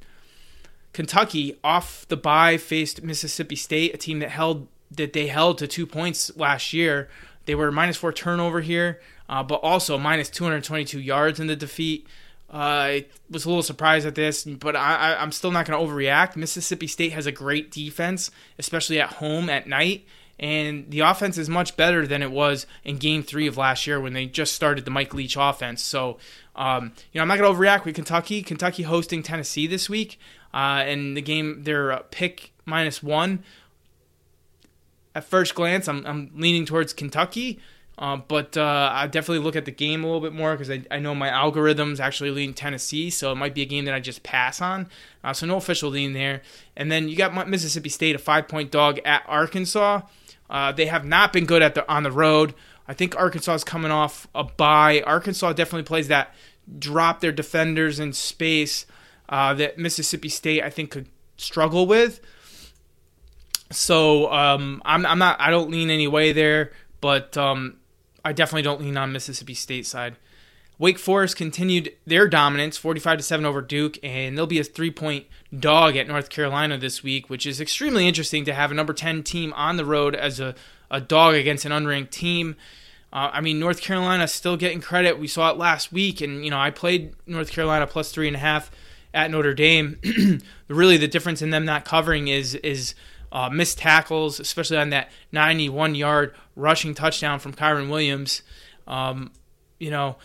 kentucky 0.94 1.58
off 1.64 2.08
the 2.08 2.18
bye 2.18 2.58
faced 2.58 3.04
mississippi 3.04 3.56
state 3.56 3.94
a 3.94 3.98
team 3.98 4.20
that 4.20 4.30
held 4.30 4.68
that 4.90 5.14
they 5.14 5.28
held 5.28 5.58
to 5.58 5.68
two 5.68 5.86
points 5.86 6.36
last 6.38 6.74
year 6.74 7.10
they 7.46 7.56
were 7.56 7.72
minus 7.72 7.98
four 7.98 8.14
turnover 8.14 8.62
here 8.62 9.00
uh, 9.30 9.42
but 9.42 9.56
also 9.56 9.98
minus 9.98 10.30
222 10.30 11.00
yards 11.00 11.40
in 11.40 11.48
the 11.48 11.56
defeat 11.56 12.08
uh, 12.54 12.58
I 12.58 13.06
was 13.32 13.46
a 13.46 13.50
little 13.50 13.64
surprised 13.64 14.06
at 14.06 14.14
this, 14.14 14.44
but 14.44 14.76
I, 14.76 15.16
am 15.16 15.32
still 15.32 15.50
not 15.50 15.66
going 15.66 15.80
to 15.80 15.92
overreact. 15.92 16.36
Mississippi 16.36 16.86
State 16.86 17.12
has 17.12 17.26
a 17.26 17.32
great 17.32 17.72
defense, 17.72 18.30
especially 18.60 19.02
at 19.02 19.14
home 19.14 19.50
at 19.50 19.66
night, 19.66 20.06
and 20.40 20.88
the 20.92 21.00
offense 21.00 21.40
is 21.40 21.50
much 21.50 21.76
better 21.76 22.06
than 22.06 22.22
it 22.22 22.30
was 22.30 22.68
in 22.84 22.98
Game 22.98 23.24
Three 23.24 23.48
of 23.48 23.58
last 23.58 23.88
year 23.88 24.00
when 24.00 24.14
they 24.14 24.28
just 24.28 24.54
started 24.54 24.86
the 24.86 24.92
Mike 24.92 25.16
Leach 25.16 25.36
offense. 25.36 25.82
So, 25.82 26.20
um, 26.56 26.92
you 27.12 27.18
know, 27.18 27.24
I'm 27.24 27.28
not 27.28 27.40
going 27.40 27.52
to 27.52 27.60
overreact 27.60 27.86
with 27.86 27.96
Kentucky. 27.96 28.44
Kentucky 28.44 28.84
hosting 28.84 29.24
Tennessee 29.24 29.66
this 29.66 29.90
week, 29.90 30.20
uh, 30.54 30.84
and 30.86 31.18
the 31.18 31.22
game 31.22 31.64
they're 31.64 31.98
pick 32.12 32.52
minus 32.66 33.02
one. 33.02 33.44
At 35.16 35.24
first 35.24 35.54
glance, 35.54 35.88
I'm, 35.88 36.06
I'm 36.06 36.32
leaning 36.36 36.66
towards 36.66 36.94
Kentucky. 36.94 37.60
Uh, 37.96 38.18
but 38.18 38.58
uh, 38.58 38.90
I 38.92 39.06
definitely 39.06 39.44
look 39.44 39.56
at 39.56 39.66
the 39.66 39.72
game 39.72 40.04
a 40.04 40.08
little 40.08 40.22
bit 40.22 40.34
more 40.34 40.54
because 40.54 40.72
I, 40.72 40.84
I 40.90 40.98
know 40.98 41.14
my 41.14 41.30
algorithms 41.30 42.00
actually 42.00 42.32
lean 42.32 42.54
Tennessee, 42.54 43.12
so 43.12 43.32
it 43.32 43.36
might 43.36 43.54
be 43.54 43.62
a 43.62 43.66
game 43.66 43.86
that 43.86 43.94
I 43.94 44.00
just 44.00 44.24
pass 44.24 44.62
on. 44.62 44.90
Uh, 45.24 45.32
so 45.32 45.46
no 45.46 45.58
official 45.58 45.92
lean 45.92 46.14
there. 46.14 46.42
And 46.76 46.92
then 46.92 47.08
you 47.08 47.16
got 47.16 47.48
Mississippi 47.48 47.90
State, 47.90 48.16
a 48.16 48.20
five 48.20 48.48
point 48.48 48.72
dog 48.72 49.00
at 49.06 49.24
Arkansas. 49.28 50.02
Uh, 50.50 50.72
they 50.72 50.88
have 50.88 51.06
not 51.06 51.32
been 51.32 51.46
good 51.46 51.62
at 51.62 51.76
the 51.76 51.90
on 51.92 52.04
the 52.04 52.12
road. 52.12 52.56
I 52.88 52.94
think 52.94 53.16
Arkansas 53.16 53.54
is 53.54 53.64
coming 53.64 53.92
off 53.92 54.28
a 54.34 54.44
bye. 54.44 55.04
Arkansas 55.06 55.54
definitely 55.54 55.84
plays 55.84 56.08
that 56.08 56.34
drop 56.80 57.20
their 57.20 57.32
defenders 57.32 58.00
in 58.00 58.14
space 58.14 58.86
uh, 59.30 59.54
that 59.56 59.78
Mississippi 59.78 60.30
State 60.30 60.64
I 60.64 60.70
think 60.70 60.92
could 60.92 61.08
struggle 61.38 61.86
with. 61.86 62.20
So 63.72 64.32
um, 64.32 64.82
I'm, 64.86 65.06
I'm 65.06 65.20
not 65.20 65.40
I 65.40 65.50
don't 65.50 65.72
lean 65.72 65.90
any 65.90 66.08
way 66.08 66.32
there, 66.32 66.72
but 67.02 67.36
um, 67.38 67.78
I 68.24 68.34
definitely 68.34 68.62
don't 68.62 68.82
lean 68.82 68.98
on 68.98 69.12
Mississippi 69.12 69.54
State 69.54 69.86
side. 69.86 70.16
Wake 70.80 70.98
Forest 70.98 71.38
continued 71.38 71.94
their 72.06 72.28
dominance, 72.28 72.78
45 72.78 73.20
to 73.20 73.24
7 73.24 73.46
over 73.46 73.62
Duke, 73.62 73.98
and 74.04 74.38
they'll 74.38 74.48
be 74.48 74.60
a 74.60 74.64
three 74.64 74.92
point 74.92 75.28
dog 75.58 75.96
at 75.96 76.08
North 76.08 76.30
Carolina 76.30 76.78
this 76.78 77.04
week, 77.04 77.30
which 77.30 77.46
is 77.46 77.62
extremely 77.62 78.08
interesting 78.08 78.44
to 78.46 78.54
have 78.54 78.72
a 78.72 78.74
number 78.74 78.94
10 78.94 79.24
team 79.24 79.54
on 79.54 79.78
the 79.78 79.86
road 79.86 80.16
as 80.16 80.40
a, 80.40 80.56
a 80.90 81.00
dog 81.00 81.36
against 81.36 81.66
an 81.66 81.72
unranked 81.72 82.10
team. 82.10 82.56
Uh, 83.12 83.30
I 83.32 83.42
mean, 83.42 83.60
North 83.60 83.80
Carolina 83.80 84.28
still 84.28 84.58
getting 84.58 84.82
credit. 84.82 85.20
We 85.20 85.28
saw 85.28 85.52
it 85.52 85.58
last 85.58 85.94
week, 85.94 86.20
and 86.20 86.44
you 86.44 86.50
know 86.50 86.60
I 86.60 86.72
played 86.72 87.14
North 87.28 87.52
Carolina 87.52 87.86
plus 87.86 88.12
three 88.12 88.28
and 88.28 88.36
a 88.36 88.40
half 88.40 88.72
at 89.14 89.32
Notre 89.32 89.54
Dame. 89.54 90.00
really, 90.68 90.98
the 90.98 91.08
difference 91.08 91.42
in 91.42 91.50
them 91.50 91.66
not 91.66 91.86
covering 91.86 92.28
is 92.28 92.56
is 92.56 92.96
uh, 93.32 93.50
missed 93.50 93.80
tackles, 93.80 94.40
especially 94.40 94.78
on 94.78 94.90
that 94.92 95.12
91 95.32 95.96
yard 95.96 96.36
rushing 96.56 96.94
touchdown 96.94 97.40
from 97.40 97.54
Kyren 97.54 97.90
Williams. 97.90 98.44
Um, 98.88 99.32
you 99.80 99.90
know, 99.90 100.18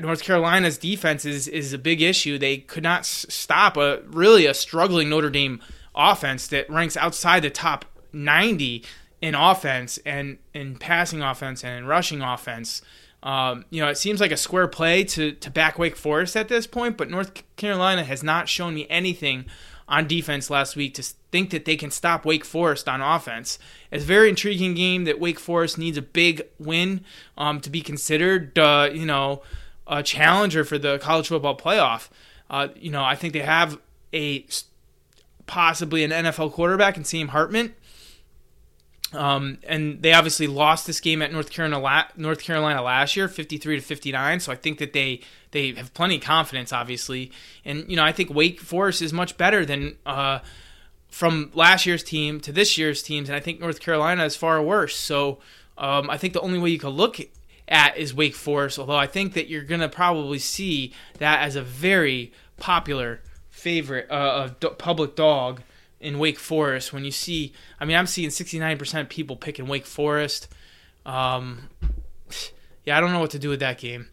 North 0.00 0.22
Carolina's 0.22 0.78
defense 0.78 1.24
is, 1.24 1.48
is 1.48 1.72
a 1.72 1.78
big 1.78 2.00
issue. 2.02 2.38
They 2.38 2.58
could 2.58 2.82
not 2.82 3.06
stop 3.06 3.76
a 3.76 4.00
really 4.06 4.46
a 4.46 4.54
struggling 4.54 5.08
Notre 5.08 5.30
Dame 5.30 5.60
offense 5.94 6.46
that 6.48 6.68
ranks 6.70 6.96
outside 6.96 7.42
the 7.42 7.50
top 7.50 7.84
90 8.12 8.84
in 9.20 9.34
offense 9.34 9.98
and 10.04 10.38
in 10.52 10.76
passing 10.76 11.22
offense 11.22 11.64
and 11.64 11.78
in 11.78 11.86
rushing 11.86 12.20
offense. 12.22 12.82
Um, 13.24 13.64
you 13.70 13.80
know, 13.80 13.88
it 13.88 13.96
seems 13.96 14.20
like 14.20 14.30
a 14.30 14.36
square 14.36 14.68
play 14.68 15.02
to, 15.04 15.32
to 15.32 15.50
back 15.50 15.78
Wake 15.78 15.96
Forest 15.96 16.36
at 16.36 16.48
this 16.48 16.66
point, 16.66 16.98
but 16.98 17.10
North 17.10 17.42
Carolina 17.56 18.04
has 18.04 18.22
not 18.22 18.50
shown 18.50 18.74
me 18.74 18.86
anything 18.90 19.46
on 19.88 20.06
defense 20.06 20.50
last 20.50 20.76
week 20.76 20.94
to 20.94 21.02
think 21.02 21.50
that 21.50 21.64
they 21.64 21.76
can 21.76 21.90
stop 21.90 22.26
Wake 22.26 22.44
Forest 22.44 22.86
on 22.86 23.00
offense. 23.00 23.58
It's 23.90 24.04
a 24.04 24.06
very 24.06 24.28
intriguing 24.28 24.74
game 24.74 25.04
that 25.04 25.18
Wake 25.18 25.38
Forest 25.38 25.78
needs 25.78 25.96
a 25.96 26.02
big 26.02 26.42
win 26.58 27.02
um, 27.38 27.60
to 27.62 27.70
be 27.70 27.80
considered, 27.80 28.58
uh, 28.58 28.90
you 28.92 29.06
know, 29.06 29.42
a 29.86 30.02
challenger 30.02 30.62
for 30.62 30.78
the 30.78 30.98
college 30.98 31.28
football 31.28 31.56
playoff. 31.56 32.10
Uh, 32.50 32.68
you 32.76 32.90
know, 32.90 33.02
I 33.02 33.14
think 33.14 33.32
they 33.32 33.40
have 33.40 33.78
a 34.12 34.46
possibly 35.46 36.04
an 36.04 36.10
NFL 36.10 36.52
quarterback 36.52 36.96
in 36.96 37.04
Sam 37.04 37.28
Hartman. 37.28 37.74
Um, 39.14 39.58
and 39.66 40.02
they 40.02 40.12
obviously 40.12 40.46
lost 40.46 40.86
this 40.86 41.00
game 41.00 41.22
at 41.22 41.32
North 41.32 41.50
Carolina, 41.50 42.08
North 42.16 42.40
Carolina 42.40 42.82
last 42.82 43.16
year, 43.16 43.28
53 43.28 43.76
to 43.76 43.82
59. 43.82 44.40
So 44.40 44.52
I 44.52 44.56
think 44.56 44.78
that 44.78 44.92
they 44.92 45.20
they 45.52 45.72
have 45.72 45.94
plenty 45.94 46.16
of 46.16 46.22
confidence, 46.22 46.72
obviously. 46.72 47.30
And 47.64 47.88
you 47.88 47.96
know, 47.96 48.04
I 48.04 48.12
think 48.12 48.30
Wake 48.30 48.60
Forest 48.60 49.02
is 49.02 49.12
much 49.12 49.36
better 49.36 49.64
than 49.64 49.96
uh, 50.04 50.40
from 51.08 51.50
last 51.54 51.86
year's 51.86 52.02
team 52.02 52.40
to 52.40 52.52
this 52.52 52.76
year's 52.76 53.02
teams, 53.02 53.28
and 53.28 53.36
I 53.36 53.40
think 53.40 53.60
North 53.60 53.80
Carolina 53.80 54.24
is 54.24 54.36
far 54.36 54.60
worse. 54.62 54.96
So 54.96 55.38
um, 55.78 56.10
I 56.10 56.18
think 56.18 56.32
the 56.32 56.40
only 56.40 56.58
way 56.58 56.70
you 56.70 56.78
can 56.78 56.90
look 56.90 57.18
at 57.68 57.96
is 57.96 58.12
Wake 58.12 58.34
Forest. 58.34 58.78
Although 58.78 58.96
I 58.96 59.06
think 59.06 59.34
that 59.34 59.48
you're 59.48 59.62
gonna 59.62 59.88
probably 59.88 60.38
see 60.38 60.92
that 61.18 61.40
as 61.42 61.56
a 61.56 61.62
very 61.62 62.32
popular 62.56 63.20
favorite 63.48 64.10
uh, 64.10 64.48
public 64.78 65.14
dog 65.14 65.62
in 66.04 66.18
Wake 66.18 66.38
Forest 66.38 66.92
when 66.92 67.04
you 67.04 67.10
see 67.10 67.52
I 67.80 67.84
mean 67.84 67.96
I'm 67.96 68.06
seeing 68.06 68.28
69% 68.28 69.08
people 69.08 69.36
picking 69.36 69.66
Wake 69.66 69.86
Forest. 69.86 70.48
Um, 71.06 71.70
yeah, 72.84 72.96
I 72.96 73.00
don't 73.00 73.12
know 73.12 73.20
what 73.20 73.30
to 73.30 73.38
do 73.38 73.48
with 73.48 73.60
that 73.60 73.78
game. 73.78 74.08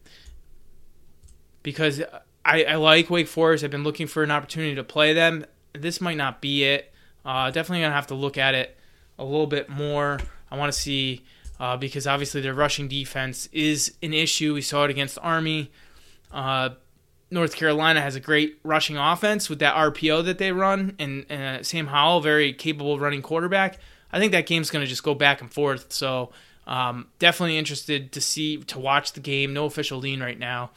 Because 1.63 2.01
I, 2.43 2.63
I 2.63 2.75
like 2.75 3.09
Wake 3.09 3.27
Forest. 3.27 3.63
I've 3.63 3.71
been 3.71 3.83
looking 3.83 4.07
for 4.07 4.23
an 4.23 4.31
opportunity 4.31 4.75
to 4.75 4.83
play 4.83 5.13
them. 5.13 5.45
This 5.73 6.01
might 6.01 6.17
not 6.17 6.41
be 6.41 6.63
it. 6.63 6.91
Uh, 7.23 7.51
definitely 7.51 7.81
gonna 7.81 7.93
have 7.93 8.07
to 8.07 8.15
look 8.15 8.37
at 8.37 8.55
it 8.55 8.77
a 9.19 9.23
little 9.23 9.47
bit 9.47 9.69
more. 9.69 10.19
I 10.49 10.57
want 10.57 10.73
to 10.73 10.79
see 10.79 11.23
uh, 11.59 11.77
because 11.77 12.07
obviously 12.07 12.41
their 12.41 12.53
rushing 12.53 12.87
defense 12.87 13.47
is 13.51 13.93
an 14.01 14.13
issue. 14.13 14.53
We 14.53 14.61
saw 14.61 14.85
it 14.85 14.89
against 14.89 15.19
Army. 15.21 15.71
Uh, 16.31 16.69
North 17.31 17.55
Carolina 17.55 18.01
has 18.01 18.15
a 18.15 18.19
great 18.19 18.59
rushing 18.63 18.97
offense 18.97 19.49
with 19.49 19.59
that 19.59 19.73
RPO 19.75 20.25
that 20.25 20.37
they 20.37 20.51
run, 20.51 20.95
and, 20.99 21.25
and 21.29 21.65
Sam 21.65 21.87
Howell, 21.87 22.19
very 22.21 22.51
capable 22.53 22.99
running 22.99 23.21
quarterback. 23.21 23.79
I 24.11 24.19
think 24.19 24.33
that 24.33 24.45
game's 24.45 24.69
going 24.69 24.83
to 24.83 24.89
just 24.89 25.03
go 25.03 25.15
back 25.15 25.39
and 25.39 25.51
forth. 25.51 25.93
So 25.93 26.31
um, 26.67 27.07
definitely 27.19 27.57
interested 27.57 28.11
to 28.11 28.21
see 28.21 28.57
to 28.57 28.77
watch 28.77 29.13
the 29.13 29.21
game. 29.21 29.53
No 29.53 29.65
official 29.65 29.97
lean 29.97 30.21
right 30.21 30.37
now. 30.37 30.71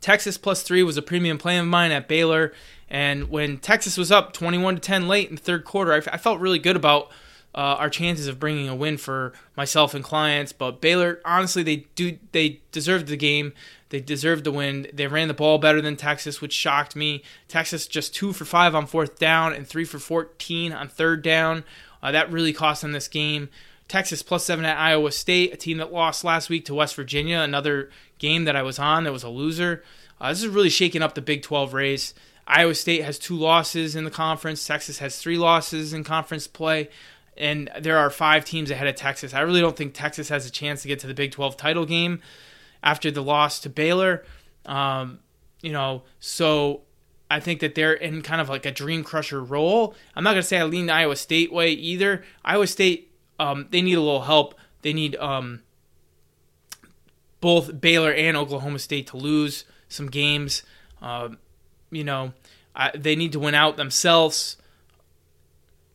Texas 0.00 0.38
plus 0.38 0.62
three 0.62 0.82
was 0.82 0.96
a 0.96 1.02
premium 1.02 1.38
play 1.38 1.58
of 1.58 1.66
mine 1.66 1.90
at 1.90 2.08
Baylor, 2.08 2.52
and 2.88 3.28
when 3.28 3.58
Texas 3.58 3.96
was 3.96 4.10
up 4.10 4.32
21 4.32 4.76
to 4.76 4.80
10 4.80 5.08
late 5.08 5.28
in 5.28 5.36
the 5.36 5.40
third 5.40 5.64
quarter, 5.64 5.92
I, 5.92 5.96
I 6.12 6.16
felt 6.16 6.40
really 6.40 6.58
good 6.58 6.76
about 6.76 7.10
uh, 7.54 7.76
our 7.78 7.88
chances 7.88 8.26
of 8.26 8.40
bringing 8.40 8.68
a 8.68 8.74
win 8.74 8.96
for 8.96 9.32
myself 9.56 9.94
and 9.94 10.02
clients. 10.02 10.52
But 10.52 10.80
Baylor, 10.80 11.20
honestly, 11.24 11.62
they 11.62 11.86
do 11.94 12.18
they 12.32 12.60
deserved 12.72 13.06
the 13.06 13.16
game. 13.16 13.52
They 13.94 14.00
deserved 14.00 14.42
the 14.42 14.50
win. 14.50 14.88
They 14.92 15.06
ran 15.06 15.28
the 15.28 15.34
ball 15.34 15.58
better 15.58 15.80
than 15.80 15.94
Texas, 15.94 16.40
which 16.40 16.52
shocked 16.52 16.96
me. 16.96 17.22
Texas 17.46 17.86
just 17.86 18.12
two 18.12 18.32
for 18.32 18.44
five 18.44 18.74
on 18.74 18.86
fourth 18.86 19.20
down 19.20 19.52
and 19.52 19.64
three 19.64 19.84
for 19.84 20.00
14 20.00 20.72
on 20.72 20.88
third 20.88 21.22
down. 21.22 21.62
Uh, 22.02 22.10
that 22.10 22.28
really 22.28 22.52
cost 22.52 22.82
them 22.82 22.90
this 22.90 23.06
game. 23.06 23.50
Texas 23.86 24.20
plus 24.20 24.42
seven 24.42 24.64
at 24.64 24.76
Iowa 24.76 25.12
State, 25.12 25.54
a 25.54 25.56
team 25.56 25.76
that 25.76 25.92
lost 25.92 26.24
last 26.24 26.50
week 26.50 26.64
to 26.64 26.74
West 26.74 26.96
Virginia, 26.96 27.38
another 27.38 27.88
game 28.18 28.46
that 28.46 28.56
I 28.56 28.62
was 28.62 28.80
on 28.80 29.04
that 29.04 29.12
was 29.12 29.22
a 29.22 29.28
loser. 29.28 29.84
Uh, 30.20 30.30
this 30.30 30.42
is 30.42 30.48
really 30.48 30.70
shaking 30.70 31.00
up 31.00 31.14
the 31.14 31.22
Big 31.22 31.42
12 31.42 31.72
race. 31.72 32.14
Iowa 32.48 32.74
State 32.74 33.04
has 33.04 33.16
two 33.16 33.36
losses 33.36 33.94
in 33.94 34.02
the 34.02 34.10
conference. 34.10 34.66
Texas 34.66 34.98
has 34.98 35.18
three 35.18 35.38
losses 35.38 35.92
in 35.92 36.02
conference 36.02 36.48
play. 36.48 36.88
And 37.36 37.70
there 37.78 37.98
are 37.98 38.10
five 38.10 38.44
teams 38.44 38.72
ahead 38.72 38.88
of 38.88 38.96
Texas. 38.96 39.34
I 39.34 39.42
really 39.42 39.60
don't 39.60 39.76
think 39.76 39.94
Texas 39.94 40.30
has 40.30 40.46
a 40.46 40.50
chance 40.50 40.82
to 40.82 40.88
get 40.88 40.98
to 40.98 41.06
the 41.06 41.14
Big 41.14 41.30
12 41.30 41.56
title 41.56 41.86
game 41.86 42.20
after 42.84 43.10
the 43.10 43.22
loss 43.22 43.58
to 43.60 43.68
Baylor. 43.68 44.24
Um, 44.66 45.18
you 45.60 45.72
know, 45.72 46.02
so 46.20 46.82
I 47.28 47.40
think 47.40 47.58
that 47.60 47.74
they're 47.74 47.94
in 47.94 48.22
kind 48.22 48.40
of 48.40 48.48
like 48.48 48.66
a 48.66 48.70
dream 48.70 49.02
crusher 49.02 49.42
role. 49.42 49.94
I'm 50.14 50.22
not 50.22 50.32
going 50.32 50.42
to 50.42 50.46
say 50.46 50.58
I 50.58 50.64
lean 50.64 50.88
Iowa 50.88 51.16
State 51.16 51.52
way 51.52 51.70
either. 51.70 52.22
Iowa 52.44 52.66
State, 52.66 53.10
um, 53.40 53.66
they 53.70 53.82
need 53.82 53.94
a 53.94 54.00
little 54.00 54.22
help. 54.22 54.54
They 54.82 54.92
need 54.92 55.16
um, 55.16 55.62
both 57.40 57.80
Baylor 57.80 58.12
and 58.12 58.36
Oklahoma 58.36 58.78
State 58.78 59.08
to 59.08 59.16
lose 59.16 59.64
some 59.88 60.08
games. 60.08 60.62
Um, 61.02 61.38
you 61.90 62.04
know, 62.04 62.32
Uh, 62.76 62.90
they 62.92 63.14
need 63.14 63.32
to 63.32 63.38
win 63.38 63.54
out 63.54 63.76
themselves. 63.76 64.56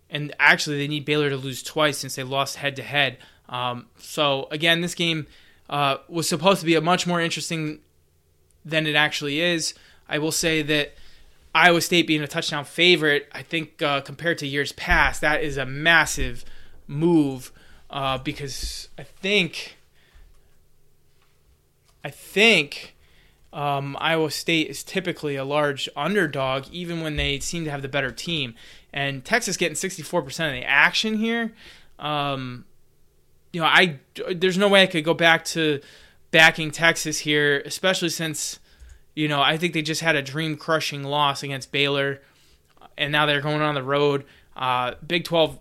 And 0.10 0.34
actually, 0.39 0.77
they 0.77 0.88
need 0.88 1.03
Baylor 1.03 1.29
to 1.29 1.36
lose 1.38 1.62
twice 1.62 1.98
since 1.98 2.15
they 2.15 2.24
lost 2.24 2.55
head 2.55 2.75
to 2.77 2.84
head. 2.84 3.17
So, 4.00 4.48
again, 4.50 4.81
this 4.81 4.96
game 4.96 5.27
uh, 5.69 5.97
was 6.07 6.27
supposed 6.27 6.59
to 6.61 6.65
be 6.65 6.75
a 6.75 6.81
much 6.81 7.05
more 7.05 7.21
interesting 7.21 7.79
than 8.65 8.88
it 8.88 8.95
actually 8.95 9.39
is. 9.39 9.73
I 10.07 10.17
will 10.17 10.31
say 10.31 10.61
that 10.63 10.93
Iowa 11.53 11.81
State 11.81 12.07
being 12.07 12.21
a 12.21 12.27
touchdown 12.27 12.65
favorite, 12.65 13.27
I 13.31 13.41
think 13.41 13.81
uh, 13.81 14.01
compared 14.01 14.38
to 14.39 14.47
years 14.47 14.71
past, 14.71 15.21
that 15.21 15.43
is 15.43 15.57
a 15.57 15.65
massive 15.65 16.43
move 16.88 17.51
uh, 17.89 18.17
because 18.17 18.89
I 18.97 19.03
think 19.03 19.77
I 22.03 22.09
think 22.09 22.95
um, 23.51 23.97
Iowa 23.99 24.31
State 24.31 24.69
is 24.69 24.83
typically 24.83 25.35
a 25.35 25.43
large 25.43 25.89
underdog, 25.95 26.65
even 26.71 27.01
when 27.01 27.15
they 27.15 27.39
seem 27.39 27.65
to 27.65 27.71
have 27.71 27.81
the 27.81 27.89
better 27.89 28.11
team. 28.11 28.55
And 28.93 29.25
Texas 29.25 29.57
getting 29.57 29.75
64% 29.75 30.25
of 30.25 30.53
the 30.53 30.63
action 30.63 31.17
here. 31.17 31.53
Um, 31.97 32.65
you 33.51 33.62
know, 33.62 33.68
I 33.68 34.00
there's 34.34 34.58
no 34.58 34.68
way 34.68 34.84
I 34.84 34.88
could 34.88 35.03
go 35.03 35.13
back 35.13 35.46
to 35.46 35.82
backing 36.32 36.72
Texas 36.72 37.20
here, 37.20 37.62
especially 37.65 38.10
since 38.10 38.60
you 39.15 39.27
know 39.27 39.41
I 39.41 39.58
think 39.58 39.74
they 39.74 39.82
just 39.82 40.01
had 40.01 40.15
a 40.15 40.22
dream 40.22 40.58
crushing 40.58 41.03
loss 41.03 41.44
against 41.44 41.72
Baylor, 41.72 42.22
and 42.98 43.12
now 43.12 43.25
they're 43.25 43.41
going 43.41 43.62
on 43.62 43.75
the 43.75 43.84
road. 43.84 44.25
Uh, 44.56 44.96
Big 45.06 45.24
12 45.24 45.58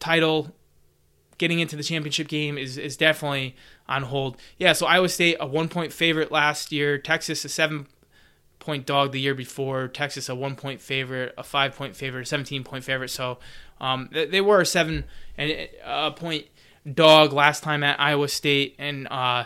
title, 0.00 0.52
getting 1.38 1.60
into 1.60 1.76
the 1.76 1.82
championship 1.82 2.28
game 2.28 2.58
is 2.58 2.76
is 2.76 2.96
definitely 2.96 3.56
on 3.88 4.02
hold. 4.04 4.36
Yeah, 4.58 4.72
so 4.72 4.86
Iowa 4.86 5.08
State 5.08 5.36
a 5.40 5.46
one 5.46 5.68
point 5.68 5.92
favorite 5.92 6.30
last 6.30 6.72
year, 6.72 6.98
Texas 6.98 7.44
a 7.44 7.48
seven 7.48 7.86
point 8.58 8.86
dog 8.86 9.12
the 9.12 9.20
year 9.20 9.34
before, 9.34 9.88
Texas 9.88 10.28
a 10.28 10.34
one 10.34 10.56
point 10.56 10.80
favorite, 10.80 11.34
a 11.38 11.42
five 11.42 11.76
point 11.76 11.94
favorite, 11.96 12.22
a 12.22 12.26
17 12.26 12.64
point 12.64 12.84
favorite. 12.84 13.10
So 13.10 13.38
um, 13.80 14.08
they 14.12 14.40
were 14.40 14.60
a 14.60 14.66
seven 14.66 15.04
and 15.36 15.68
a 15.84 16.10
point 16.10 16.46
dog 16.90 17.32
last 17.32 17.62
time 17.62 17.82
at 17.82 18.00
Iowa 18.00 18.28
State, 18.28 18.74
and 18.78 19.08
uh, 19.08 19.44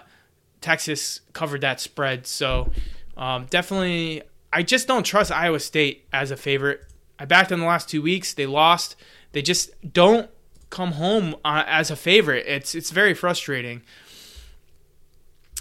Texas 0.61 1.21
covered 1.33 1.61
that 1.61 1.81
spread. 1.81 2.27
So 2.27 2.71
um, 3.17 3.47
definitely, 3.51 4.23
I 4.53 4.63
just 4.63 4.89
don't 4.89 5.05
trust 5.05 5.31
Iowa 5.31 5.61
State 5.61 6.07
as 6.13 6.31
a 6.31 6.37
favorite. 6.37 6.85
I 7.19 7.25
backed 7.25 7.49
them 7.51 7.61
the 7.61 7.67
last 7.67 7.89
two 7.89 8.03
weeks. 8.03 8.35
They 8.35 8.47
lost. 8.47 8.97
They 9.33 9.43
just 9.43 9.71
don't 9.93 10.31
come 10.71 10.93
home 10.93 11.37
uh, 11.45 11.65
as 11.67 11.91
a 11.91 11.97
favorite. 11.97 12.47
It's 12.47 12.75
it's 12.75 12.91
very 12.91 13.15
frustrating. 13.15 13.83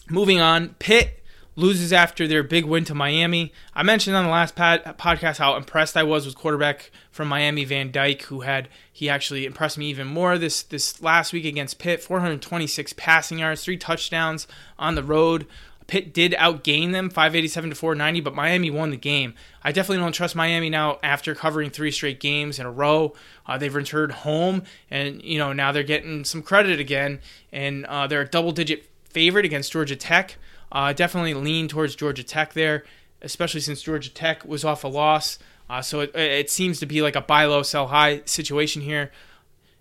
Moving 0.10 0.40
on, 0.40 0.70
Pitt 0.80 1.24
loses 1.58 1.92
after 1.92 2.28
their 2.28 2.44
big 2.44 2.64
win 2.64 2.86
to 2.86 2.94
Miami. 2.94 3.52
I 3.74 3.82
mentioned 3.82 4.16
on 4.16 4.24
the 4.24 4.32
last 4.32 4.56
pad, 4.56 4.84
podcast 4.98 5.40
how 5.40 5.56
impressed 5.56 5.98
I 5.98 6.04
was 6.04 6.26
with 6.26 6.38
quarterback 6.38 6.92
from 7.12 7.28
Miami 7.28 7.66
Van 7.66 7.92
Dyke, 7.92 8.22
who 8.24 8.42
had 8.42 8.70
he 8.94 9.10
actually 9.10 9.46
impressed 9.46 9.78
me 9.78 9.88
even 9.90 10.08
more 10.08 10.38
this 10.38 10.62
this 10.62 11.02
last 11.02 11.34
week 11.34 11.46
against 11.46 11.80
Pitt. 11.80 12.02
426 12.02 12.94
passing 12.94 13.40
yards, 13.40 13.64
three 13.64 13.76
touchdowns 13.76 14.48
on 14.80 14.96
the 14.96 15.04
road. 15.04 15.48
Pitt 15.88 16.14
did 16.14 16.34
outgain 16.34 16.92
them 16.92 17.10
587 17.10 17.70
to 17.72 17.76
490, 17.76 18.20
but 18.20 18.36
Miami 18.36 18.70
won 18.70 18.92
the 18.92 18.98
game. 18.98 19.34
I 19.64 19.72
definitely 19.72 20.04
don't 20.04 20.12
trust 20.12 20.36
Miami 20.36 20.70
now 20.70 21.00
after 21.02 21.34
covering 21.34 21.70
three 21.72 21.92
straight 21.92 22.20
games 22.20 22.60
in 22.60 22.66
a 22.66 22.72
row. 22.72 23.14
Uh, 23.46 23.58
they've 23.58 23.74
returned 23.74 24.12
home, 24.12 24.64
and 24.92 25.24
you 25.24 25.40
know 25.40 25.54
now 25.54 25.72
they're 25.72 25.84
getting 25.84 26.24
some 26.24 26.44
credit 26.44 26.80
again, 26.80 27.20
and 27.52 27.86
uh, 27.86 28.06
they're 28.06 28.22
a 28.22 28.28
double-digit 28.28 28.86
favorite 29.06 29.46
against 29.46 29.72
Georgia 29.72 29.96
Tech. 29.96 30.36
Uh, 30.72 30.94
definitely 30.94 31.34
lean 31.34 31.68
towards 31.68 31.96
Georgia 31.96 32.24
Tech 32.24 32.54
there, 32.54 32.84
especially 33.22 33.62
since 33.62 33.82
Georgia 33.82 34.10
Tech 34.10 34.46
was 34.46 34.66
off 34.66 34.84
a 34.84 34.88
loss. 34.88 35.40
Uh, 35.70 35.82
so 35.82 36.02
it, 36.02 36.16
it 36.16 36.50
seems 36.50 36.80
to 36.80 36.86
be 36.86 37.02
like 37.02 37.16
a 37.16 37.22
buy 37.22 37.46
low, 37.46 37.64
sell 37.64 37.88
high 37.88 38.22
situation 38.26 38.82
here 38.82 39.12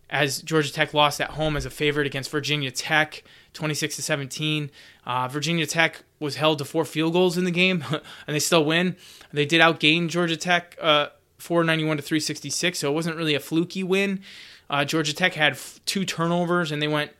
as 0.08 0.40
Georgia 0.42 0.72
Tech 0.72 0.94
lost 0.94 1.20
at 1.20 1.30
home 1.30 1.56
as 1.56 1.66
a 1.66 1.70
favorite 1.70 2.06
against 2.06 2.30
Virginia 2.30 2.70
Tech, 2.70 3.24
26 3.54 3.96
to 3.96 4.02
17. 4.02 4.70
Uh, 5.04 5.28
Virginia 5.28 5.66
Tech 5.66 6.02
was 6.20 6.36
held 6.36 6.58
to 6.58 6.64
four 6.64 6.84
field 6.84 7.12
goals 7.12 7.36
in 7.36 7.44
the 7.44 7.50
game, 7.50 7.84
and 7.90 8.34
they 8.34 8.38
still 8.38 8.64
win. 8.64 8.96
They 9.32 9.46
did 9.46 9.60
outgain 9.60 10.08
Georgia 10.08 10.36
Tech, 10.36 10.76
uh, 10.80 11.08
491 11.38 11.96
to 11.98 12.02
366, 12.02 12.78
so 12.78 12.90
it 12.90 12.94
wasn't 12.94 13.16
really 13.16 13.34
a 13.34 13.40
fluky 13.40 13.82
win. 13.82 14.20
Uh, 14.70 14.84
Georgia 14.84 15.14
Tech 15.14 15.34
had 15.34 15.52
f- 15.52 15.80
two 15.86 16.04
turnovers, 16.04 16.72
and 16.72 16.80
they 16.80 16.88
went 16.88 17.12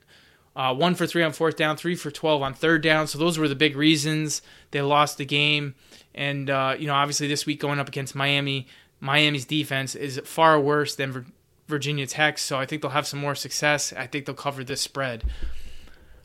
uh, 0.56 0.74
one 0.74 0.94
for 0.94 1.06
three 1.06 1.22
on 1.22 1.32
fourth 1.32 1.54
down, 1.54 1.76
three 1.76 1.94
for 1.94 2.10
12 2.10 2.40
on 2.40 2.54
third 2.54 2.82
down. 2.82 3.06
So 3.06 3.18
those 3.18 3.38
were 3.38 3.46
the 3.46 3.54
big 3.54 3.76
reasons 3.76 4.40
they 4.70 4.80
lost 4.80 5.18
the 5.18 5.26
game. 5.26 5.74
And, 6.14 6.48
uh, 6.48 6.76
you 6.78 6.86
know, 6.86 6.94
obviously 6.94 7.28
this 7.28 7.44
week 7.44 7.60
going 7.60 7.78
up 7.78 7.88
against 7.88 8.14
Miami, 8.14 8.66
Miami's 8.98 9.44
defense 9.44 9.94
is 9.94 10.18
far 10.24 10.58
worse 10.58 10.96
than 10.96 11.32
Virginia 11.68 12.06
Tech. 12.06 12.38
So 12.38 12.58
I 12.58 12.64
think 12.64 12.80
they'll 12.80 12.92
have 12.92 13.06
some 13.06 13.20
more 13.20 13.34
success. 13.34 13.92
I 13.92 14.06
think 14.06 14.24
they'll 14.24 14.34
cover 14.34 14.64
this 14.64 14.80
spread. 14.80 15.24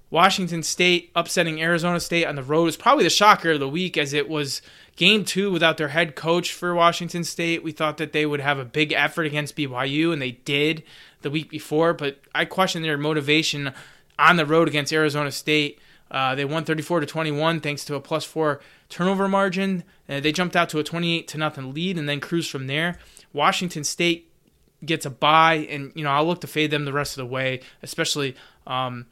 Washington 0.09 0.63
State 0.63 1.11
upsetting 1.15 1.61
Arizona 1.61 1.99
State 1.99 2.25
on 2.25 2.35
the 2.35 2.43
road 2.43 2.67
is 2.67 2.77
probably 2.77 3.03
the 3.03 3.09
shocker 3.09 3.51
of 3.51 3.59
the 3.59 3.67
week 3.67 3.97
as 3.97 4.13
it 4.13 4.29
was 4.29 4.61
game 4.95 5.23
two 5.25 5.51
without 5.51 5.77
their 5.77 5.87
head 5.89 6.15
coach 6.15 6.53
for 6.53 6.73
Washington 6.73 7.23
State. 7.23 7.63
We 7.63 7.71
thought 7.71 7.97
that 7.97 8.11
they 8.11 8.25
would 8.25 8.41
have 8.41 8.59
a 8.59 8.65
big 8.65 8.91
effort 8.91 9.25
against 9.25 9.55
BYU, 9.55 10.11
and 10.11 10.21
they 10.21 10.31
did 10.31 10.83
the 11.21 11.29
week 11.29 11.49
before, 11.49 11.93
but 11.93 12.19
I 12.35 12.43
question 12.43 12.81
their 12.81 12.97
motivation 12.97 13.73
on 14.21 14.37
the 14.37 14.45
road 14.45 14.67
against 14.67 14.93
Arizona 14.93 15.31
State. 15.31 15.79
Uh, 16.09 16.35
they 16.35 16.45
won 16.45 16.63
34 16.63 16.99
to 16.99 17.05
21 17.05 17.61
thanks 17.61 17.83
to 17.85 17.95
a 17.95 18.01
plus 18.01 18.23
four 18.23 18.59
turnover 18.89 19.27
margin. 19.27 19.83
Uh, 20.07 20.19
they 20.19 20.31
jumped 20.31 20.55
out 20.55 20.69
to 20.69 20.79
a 20.79 20.83
28 20.83 21.27
to 21.29 21.37
nothing 21.37 21.73
lead 21.73 21.97
and 21.97 22.07
then 22.07 22.19
cruised 22.19 22.51
from 22.51 22.67
there. 22.67 22.97
Washington 23.33 23.83
State 23.83 24.31
gets 24.83 25.05
a 25.05 25.09
bye, 25.09 25.67
and 25.69 25.91
you 25.95 26.03
know 26.03 26.11
I'll 26.11 26.25
look 26.25 26.41
to 26.41 26.47
fade 26.47 26.71
them 26.71 26.85
the 26.85 26.93
rest 26.93 27.17
of 27.17 27.25
the 27.25 27.31
way, 27.31 27.61
especially 27.81 28.35
um, 28.67 29.05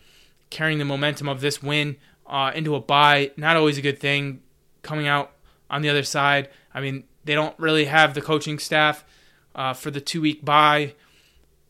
carrying 0.50 0.78
the 0.78 0.86
momentum 0.86 1.30
of 1.30 1.42
this 1.42 1.64
win 1.64 1.96
uh, 2.28 2.52
into 2.54 2.76
a 2.76 2.80
bye. 2.80 3.32
Not 3.38 3.56
always 3.56 3.78
a 3.78 3.82
good 3.82 4.00
thing. 4.00 4.42
Coming 4.82 5.08
out 5.08 5.32
on 5.70 5.82
the 5.82 5.90
other 5.90 6.04
side, 6.04 6.50
I 6.74 6.82
mean 6.82 7.06
they 7.24 7.36
don't 7.36 7.58
really 7.60 7.86
have 7.86 8.14
the 8.14 8.22
coaching 8.22 8.60
staff 8.60 9.06
uh, 9.56 9.74
for 9.74 9.92
the 9.92 10.02
two 10.02 10.22
week 10.22 10.44
bye 10.44 10.96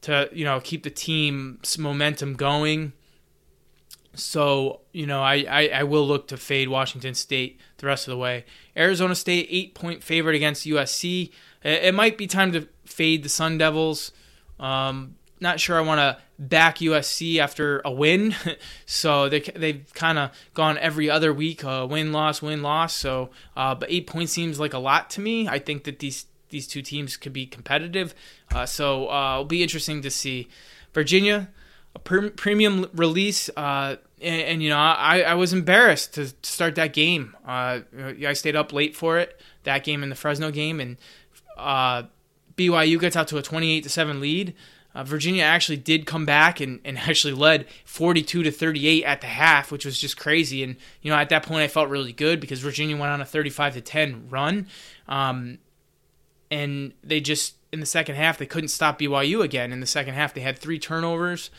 to 0.02 0.30
you 0.32 0.46
know 0.46 0.60
keep 0.60 0.84
the 0.84 0.90
team's 0.90 1.78
momentum 1.78 2.34
going. 2.34 2.94
So, 4.22 4.82
you 4.92 5.06
know, 5.06 5.22
I, 5.22 5.46
I, 5.50 5.68
I, 5.68 5.84
will 5.84 6.08
look 6.08 6.28
to 6.28 6.38
fade 6.38 6.70
Washington 6.70 7.14
State 7.14 7.60
the 7.78 7.88
rest 7.88 8.08
of 8.08 8.12
the 8.12 8.18
way. 8.18 8.46
Arizona 8.76 9.16
State, 9.16 9.48
eight 9.50 9.74
point 9.74 10.04
favorite 10.04 10.36
against 10.36 10.66
USC. 10.66 11.32
It, 11.64 11.84
it 11.86 11.94
might 11.94 12.18
be 12.18 12.28
time 12.28 12.52
to 12.54 12.68
fade 12.86 13.24
the 13.24 13.30
Sun 13.30 13.58
Devils. 13.58 14.12
Um, 14.60 15.16
not 15.42 15.60
sure 15.60 15.78
I 15.78 15.82
want 15.82 16.00
to 16.00 16.18
back 16.38 16.78
USC 16.78 17.38
after 17.40 17.82
a 17.86 17.92
win. 17.92 18.36
so 18.86 19.30
they, 19.30 19.40
they've 19.42 19.86
kind 19.94 20.18
of 20.18 20.32
gone 20.54 20.78
every 20.78 21.10
other 21.10 21.34
week, 21.34 21.64
uh, 21.64 21.88
win, 21.90 22.12
loss, 22.12 22.42
win, 22.42 22.62
loss. 22.62 22.94
So, 22.94 23.30
uh, 23.56 23.76
but 23.76 23.92
eight 23.92 24.08
points 24.08 24.32
seems 24.32 24.60
like 24.60 24.74
a 24.74 24.80
lot 24.80 25.10
to 25.12 25.22
me. 25.22 25.48
I 25.48 25.60
think 25.60 25.84
that 25.86 26.00
these, 26.00 26.26
these 26.50 26.68
two 26.68 26.82
teams 26.82 27.18
could 27.18 27.34
be 27.34 27.46
competitive. 27.46 28.14
Uh, 28.52 28.66
so 28.66 29.10
uh, 29.10 29.34
it'll 29.34 29.46
be 29.46 29.64
interesting 29.64 30.02
to 30.02 30.12
see. 30.12 30.50
Virginia, 30.94 31.50
a 31.96 32.00
premium 32.00 32.90
release. 32.94 33.50
Uh, 33.56 33.98
and, 34.22 34.42
and, 34.42 34.64
you 34.64 34.70
know, 34.70 34.78
I, 34.78 35.22
I 35.22 35.34
was 35.36 35.54
embarrassed 35.54 36.14
to 36.16 36.32
start 36.44 36.76
that 36.76 36.94
game. 36.94 37.36
Uh, 37.46 37.82
I 38.26 38.34
stayed 38.34 38.56
up 38.56 38.74
late 38.74 38.96
for 38.96 39.18
it, 39.18 39.40
that 39.64 39.84
game 39.84 40.04
and 40.04 40.12
the 40.12 40.16
Fresno 40.16 40.52
game, 40.52 40.80
and 40.80 40.98
uh, 41.58 42.04
BYU 42.56 43.00
gets 43.00 43.16
out 43.16 43.28
to 43.30 43.38
a 43.38 43.42
28 43.42 43.84
to 43.84 43.90
seven 43.90 44.20
lead. 44.20 44.54
Uh, 44.96 45.04
Virginia 45.04 45.44
actually 45.44 45.78
did 45.78 46.06
come 46.06 46.26
back 46.26 46.60
and, 46.60 46.80
and 46.84 46.98
actually 47.10 47.34
led 47.34 47.68
42 47.86 48.44
to 48.44 48.52
38 48.52 49.04
at 49.04 49.22
the 49.22 49.28
half, 49.28 49.72
which 49.72 49.86
was 49.86 50.00
just 50.00 50.18
crazy. 50.18 50.64
And 50.64 50.76
you 51.02 51.12
know, 51.12 51.18
at 51.18 51.30
that 51.30 51.44
point, 51.44 51.62
I 51.62 51.68
felt 51.68 51.90
really 51.90 52.14
good 52.14 52.40
because 52.40 52.60
Virginia 52.60 52.98
went 52.98 53.12
on 53.12 53.22
a 53.22 53.26
35 53.26 53.76
to 53.76 53.82
10 53.82 54.30
run, 54.30 54.68
um, 55.08 55.60
and 56.52 56.94
they 57.04 57.22
just 57.22 57.56
in 57.72 57.80
the 57.80 57.86
second 57.86 58.16
half 58.16 58.40
they 58.40 58.48
couldn't 58.48 58.70
stop 58.70 59.00
BYU 59.00 59.44
again. 59.44 59.72
In 59.72 59.80
the 59.80 59.88
second 59.88 60.16
half, 60.16 60.34
they 60.34 60.42
had 60.42 60.58
three 60.58 60.80
turnovers 60.80 61.52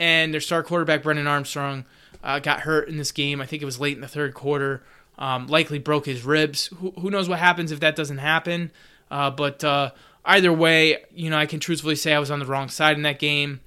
and 0.00 0.32
their 0.32 0.40
star 0.40 0.64
quarterback 0.64 1.02
Brennan 1.04 1.28
Armstrong 1.28 1.84
uh, 2.24 2.40
got 2.40 2.60
hurt 2.60 2.88
in 2.88 2.96
this 2.96 3.12
game. 3.12 3.40
I 3.40 3.46
think 3.46 3.62
it 3.62 3.66
was 3.66 3.78
late 3.78 3.94
in 3.94 4.00
the 4.00 4.08
third 4.08 4.34
quarter. 4.34 4.82
Um, 5.18 5.46
likely 5.46 5.78
broke 5.78 6.06
his 6.06 6.24
ribs. 6.24 6.68
Who, 6.78 6.92
who, 6.92 7.10
knows 7.10 7.28
what 7.28 7.38
happens 7.38 7.70
if 7.70 7.80
that 7.80 7.94
doesn't 7.94 8.18
happen? 8.18 8.72
Uh, 9.10 9.30
but 9.30 9.62
uh, 9.62 9.90
either 10.24 10.50
way, 10.50 11.04
you 11.14 11.28
know, 11.28 11.36
I 11.36 11.44
can 11.44 11.60
truthfully 11.60 11.94
say 11.94 12.14
I 12.14 12.18
was 12.18 12.30
on 12.30 12.38
the 12.38 12.46
wrong 12.46 12.70
side 12.70 12.96
in 12.96 13.02
that 13.02 13.18
game. 13.18 13.60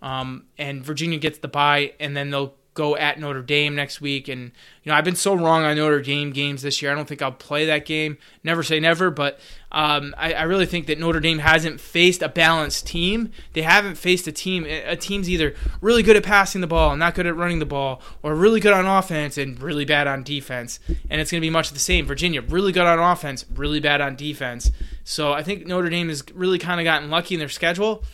Um, 0.00 0.46
and 0.56 0.82
Virginia 0.82 1.18
gets 1.18 1.38
the 1.38 1.48
bye, 1.48 1.92
and 2.00 2.16
then 2.16 2.30
they'll 2.30 2.54
go 2.74 2.96
at 2.96 3.18
Notre 3.18 3.42
Dame 3.42 3.74
next 3.74 4.00
week. 4.00 4.28
And, 4.28 4.52
you 4.82 4.90
know, 4.90 4.94
I've 4.94 5.04
been 5.04 5.16
so 5.16 5.34
wrong 5.34 5.62
on 5.62 5.76
Notre 5.76 6.02
Dame 6.02 6.32
games 6.32 6.62
this 6.62 6.82
year. 6.82 6.92
I 6.92 6.94
don't 6.94 7.08
think 7.08 7.22
I'll 7.22 7.32
play 7.32 7.66
that 7.66 7.86
game. 7.86 8.18
Never 8.42 8.62
say 8.62 8.80
never, 8.80 9.10
but 9.10 9.38
um, 9.72 10.14
I, 10.18 10.34
I, 10.34 10.42
really 10.42 10.66
think 10.66 10.86
that 10.86 10.98
Notre 10.98 11.20
Dame 11.20 11.38
hasn't 11.38 11.80
faced 11.80 12.22
a 12.22 12.28
balanced 12.28 12.86
team. 12.86 13.32
They 13.54 13.62
haven't 13.62 13.96
faced 13.96 14.26
a 14.28 14.32
team. 14.32 14.66
A 14.66 14.96
team's 14.96 15.30
either 15.30 15.54
really 15.80 16.02
good 16.02 16.16
at 16.16 16.22
passing 16.22 16.60
the 16.60 16.66
ball 16.66 16.90
and 16.90 17.00
not 17.00 17.14
good 17.14 17.26
at 17.26 17.34
running 17.34 17.58
the 17.58 17.66
ball, 17.66 18.02
or 18.22 18.34
really 18.34 18.60
good 18.60 18.72
on 18.72 18.86
offense 18.86 19.38
and 19.38 19.60
really 19.60 19.84
bad 19.84 20.06
on 20.06 20.22
defense. 20.22 20.78
And 21.10 21.20
it's 21.20 21.30
going 21.30 21.40
to 21.40 21.46
be 21.46 21.50
much 21.50 21.70
the 21.70 21.78
same. 21.78 22.06
Virginia, 22.06 22.42
really 22.42 22.72
good 22.72 22.86
on 22.86 22.98
offense, 22.98 23.44
really 23.54 23.80
bad 23.80 24.00
on 24.00 24.14
defense. 24.14 24.70
So 25.02 25.32
I 25.32 25.42
think 25.42 25.66
Notre 25.66 25.88
Dame 25.88 26.08
has 26.08 26.22
really 26.34 26.58
kind 26.58 26.80
of 26.80 26.84
gotten 26.84 27.10
lucky 27.10 27.34
in 27.34 27.38
their 27.38 27.48
schedule. 27.48 28.04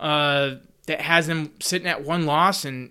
Uh, 0.00 0.56
that 0.86 1.00
has 1.00 1.26
them 1.26 1.52
sitting 1.60 1.86
at 1.86 2.04
one 2.04 2.26
loss 2.26 2.64
and 2.64 2.90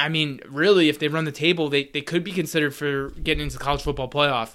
I 0.00 0.08
mean, 0.08 0.40
really, 0.48 0.88
if 0.88 0.98
they 0.98 1.08
run 1.08 1.24
the 1.24 1.32
table, 1.32 1.68
they, 1.68 1.84
they 1.84 2.00
could 2.00 2.24
be 2.24 2.32
considered 2.32 2.74
for 2.74 3.10
getting 3.10 3.42
into 3.44 3.58
the 3.58 3.64
college 3.64 3.82
football 3.82 4.08
playoff. 4.08 4.54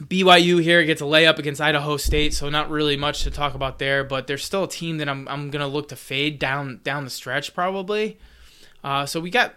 BYU 0.00 0.62
here 0.62 0.82
gets 0.84 1.02
a 1.02 1.04
layup 1.04 1.38
against 1.38 1.60
Idaho 1.60 1.98
State, 1.98 2.32
so 2.32 2.48
not 2.48 2.70
really 2.70 2.96
much 2.96 3.24
to 3.24 3.30
talk 3.30 3.54
about 3.54 3.78
there, 3.78 4.02
but 4.02 4.26
there's 4.26 4.44
still 4.44 4.64
a 4.64 4.68
team 4.68 4.96
that 4.98 5.08
I'm, 5.08 5.28
I'm 5.28 5.50
gonna 5.50 5.68
look 5.68 5.88
to 5.88 5.96
fade 5.96 6.38
down 6.38 6.80
down 6.82 7.04
the 7.04 7.10
stretch 7.10 7.54
probably. 7.54 8.18
Uh, 8.82 9.04
so 9.04 9.20
we 9.20 9.28
got 9.30 9.54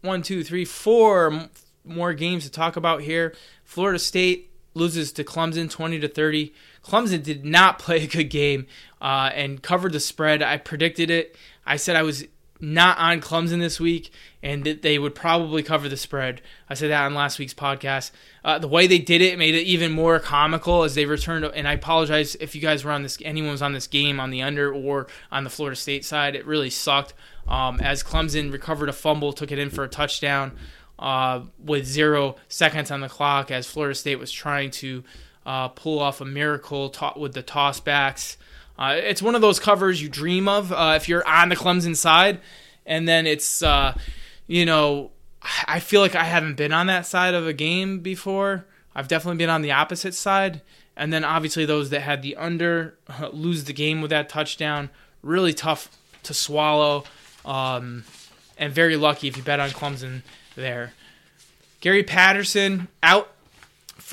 one, 0.00 0.22
two, 0.22 0.44
three, 0.44 0.64
four 0.64 1.48
more 1.84 2.14
games 2.14 2.44
to 2.44 2.50
talk 2.50 2.76
about 2.76 3.02
here. 3.02 3.34
Florida 3.64 3.98
State 3.98 4.50
loses 4.74 5.12
to 5.12 5.24
Clemson 5.24 5.68
20 5.68 5.98
to 6.00 6.08
30. 6.08 6.54
Clemson 6.84 7.22
did 7.22 7.44
not 7.44 7.78
play 7.80 8.04
a 8.04 8.06
good 8.06 8.30
game 8.30 8.66
uh, 9.00 9.30
and 9.34 9.62
covered 9.62 9.92
the 9.92 10.00
spread. 10.00 10.42
I 10.42 10.58
predicted 10.58 11.10
it. 11.10 11.36
I 11.66 11.76
said 11.76 11.96
I 11.96 12.02
was 12.02 12.24
not 12.62 12.96
on 12.96 13.20
Clemson 13.20 13.58
this 13.58 13.80
week, 13.80 14.12
and 14.40 14.62
that 14.64 14.82
they 14.82 14.96
would 14.96 15.16
probably 15.16 15.64
cover 15.64 15.88
the 15.88 15.96
spread. 15.96 16.40
I 16.70 16.74
said 16.74 16.90
that 16.90 17.04
on 17.04 17.12
last 17.12 17.40
week's 17.40 17.52
podcast. 17.52 18.12
Uh, 18.44 18.60
the 18.60 18.68
way 18.68 18.86
they 18.86 19.00
did 19.00 19.20
it 19.20 19.36
made 19.36 19.56
it 19.56 19.64
even 19.64 19.90
more 19.90 20.20
comical 20.20 20.84
as 20.84 20.94
they 20.94 21.04
returned. 21.04 21.44
And 21.44 21.66
I 21.66 21.72
apologize 21.72 22.36
if 22.36 22.54
you 22.54 22.60
guys 22.60 22.84
were 22.84 22.92
on 22.92 23.02
this, 23.02 23.18
anyone 23.24 23.50
was 23.50 23.62
on 23.62 23.72
this 23.72 23.88
game 23.88 24.20
on 24.20 24.30
the 24.30 24.42
under 24.42 24.72
or 24.72 25.08
on 25.32 25.42
the 25.42 25.50
Florida 25.50 25.76
State 25.76 26.04
side. 26.04 26.36
It 26.36 26.46
really 26.46 26.70
sucked. 26.70 27.14
Um, 27.48 27.80
as 27.80 28.04
Clemson 28.04 28.52
recovered 28.52 28.88
a 28.88 28.92
fumble, 28.92 29.32
took 29.32 29.50
it 29.50 29.58
in 29.58 29.68
for 29.68 29.82
a 29.82 29.88
touchdown 29.88 30.52
uh, 31.00 31.40
with 31.58 31.84
zero 31.84 32.36
seconds 32.46 32.92
on 32.92 33.00
the 33.00 33.08
clock, 33.08 33.50
as 33.50 33.66
Florida 33.66 33.96
State 33.96 34.20
was 34.20 34.30
trying 34.30 34.70
to 34.70 35.02
uh, 35.44 35.66
pull 35.68 35.98
off 35.98 36.20
a 36.20 36.24
miracle 36.24 36.94
with 37.16 37.34
the 37.34 37.42
tossbacks. 37.42 38.36
Uh, 38.82 38.94
it's 38.96 39.22
one 39.22 39.36
of 39.36 39.40
those 39.40 39.60
covers 39.60 40.02
you 40.02 40.08
dream 40.08 40.48
of 40.48 40.72
uh, 40.72 40.94
if 40.96 41.08
you're 41.08 41.24
on 41.24 41.48
the 41.50 41.54
Clemson 41.54 41.94
side, 41.94 42.40
and 42.84 43.06
then 43.06 43.28
it's 43.28 43.62
uh, 43.62 43.96
you 44.48 44.66
know 44.66 45.12
I 45.68 45.78
feel 45.78 46.00
like 46.00 46.16
I 46.16 46.24
haven't 46.24 46.56
been 46.56 46.72
on 46.72 46.88
that 46.88 47.06
side 47.06 47.34
of 47.34 47.46
a 47.46 47.52
game 47.52 48.00
before. 48.00 48.64
I've 48.92 49.06
definitely 49.06 49.38
been 49.38 49.50
on 49.50 49.62
the 49.62 49.70
opposite 49.70 50.14
side, 50.14 50.62
and 50.96 51.12
then 51.12 51.22
obviously 51.22 51.64
those 51.64 51.90
that 51.90 52.00
had 52.00 52.22
the 52.22 52.34
under 52.34 52.98
lose 53.32 53.62
the 53.64 53.72
game 53.72 54.00
with 54.00 54.10
that 54.10 54.28
touchdown. 54.28 54.90
Really 55.22 55.54
tough 55.54 55.88
to 56.24 56.34
swallow, 56.34 57.04
um, 57.44 58.02
and 58.58 58.72
very 58.72 58.96
lucky 58.96 59.28
if 59.28 59.36
you 59.36 59.44
bet 59.44 59.60
on 59.60 59.70
Clemson 59.70 60.22
there. 60.56 60.92
Gary 61.80 62.02
Patterson 62.02 62.88
out 63.00 63.32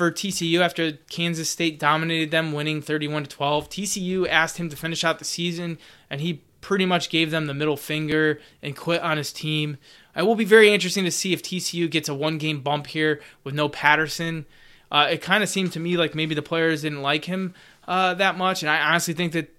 for 0.00 0.10
TCU 0.10 0.60
after 0.60 0.92
Kansas 1.10 1.50
State 1.50 1.78
dominated 1.78 2.30
them, 2.30 2.54
winning 2.54 2.80
31 2.80 3.24
to 3.24 3.28
12. 3.28 3.68
TCU 3.68 4.26
asked 4.26 4.56
him 4.56 4.70
to 4.70 4.76
finish 4.76 5.04
out 5.04 5.18
the 5.18 5.26
season, 5.26 5.76
and 6.08 6.22
he 6.22 6.40
pretty 6.62 6.86
much 6.86 7.10
gave 7.10 7.30
them 7.30 7.44
the 7.44 7.52
middle 7.52 7.76
finger 7.76 8.40
and 8.62 8.74
quit 8.74 9.02
on 9.02 9.18
his 9.18 9.30
team. 9.30 9.76
It 10.16 10.22
will 10.22 10.36
be 10.36 10.46
very 10.46 10.72
interesting 10.72 11.04
to 11.04 11.10
see 11.10 11.34
if 11.34 11.42
TCU 11.42 11.90
gets 11.90 12.08
a 12.08 12.14
one 12.14 12.38
game 12.38 12.62
bump 12.62 12.86
here 12.86 13.20
with 13.44 13.54
no 13.54 13.68
Patterson. 13.68 14.46
Uh, 14.90 15.08
it 15.10 15.20
kind 15.20 15.42
of 15.42 15.50
seemed 15.50 15.72
to 15.72 15.80
me 15.80 15.98
like 15.98 16.14
maybe 16.14 16.34
the 16.34 16.40
players 16.40 16.80
didn't 16.80 17.02
like 17.02 17.26
him 17.26 17.52
uh, 17.86 18.14
that 18.14 18.38
much, 18.38 18.62
and 18.62 18.70
I 18.70 18.80
honestly 18.80 19.12
think 19.12 19.34
that 19.34 19.54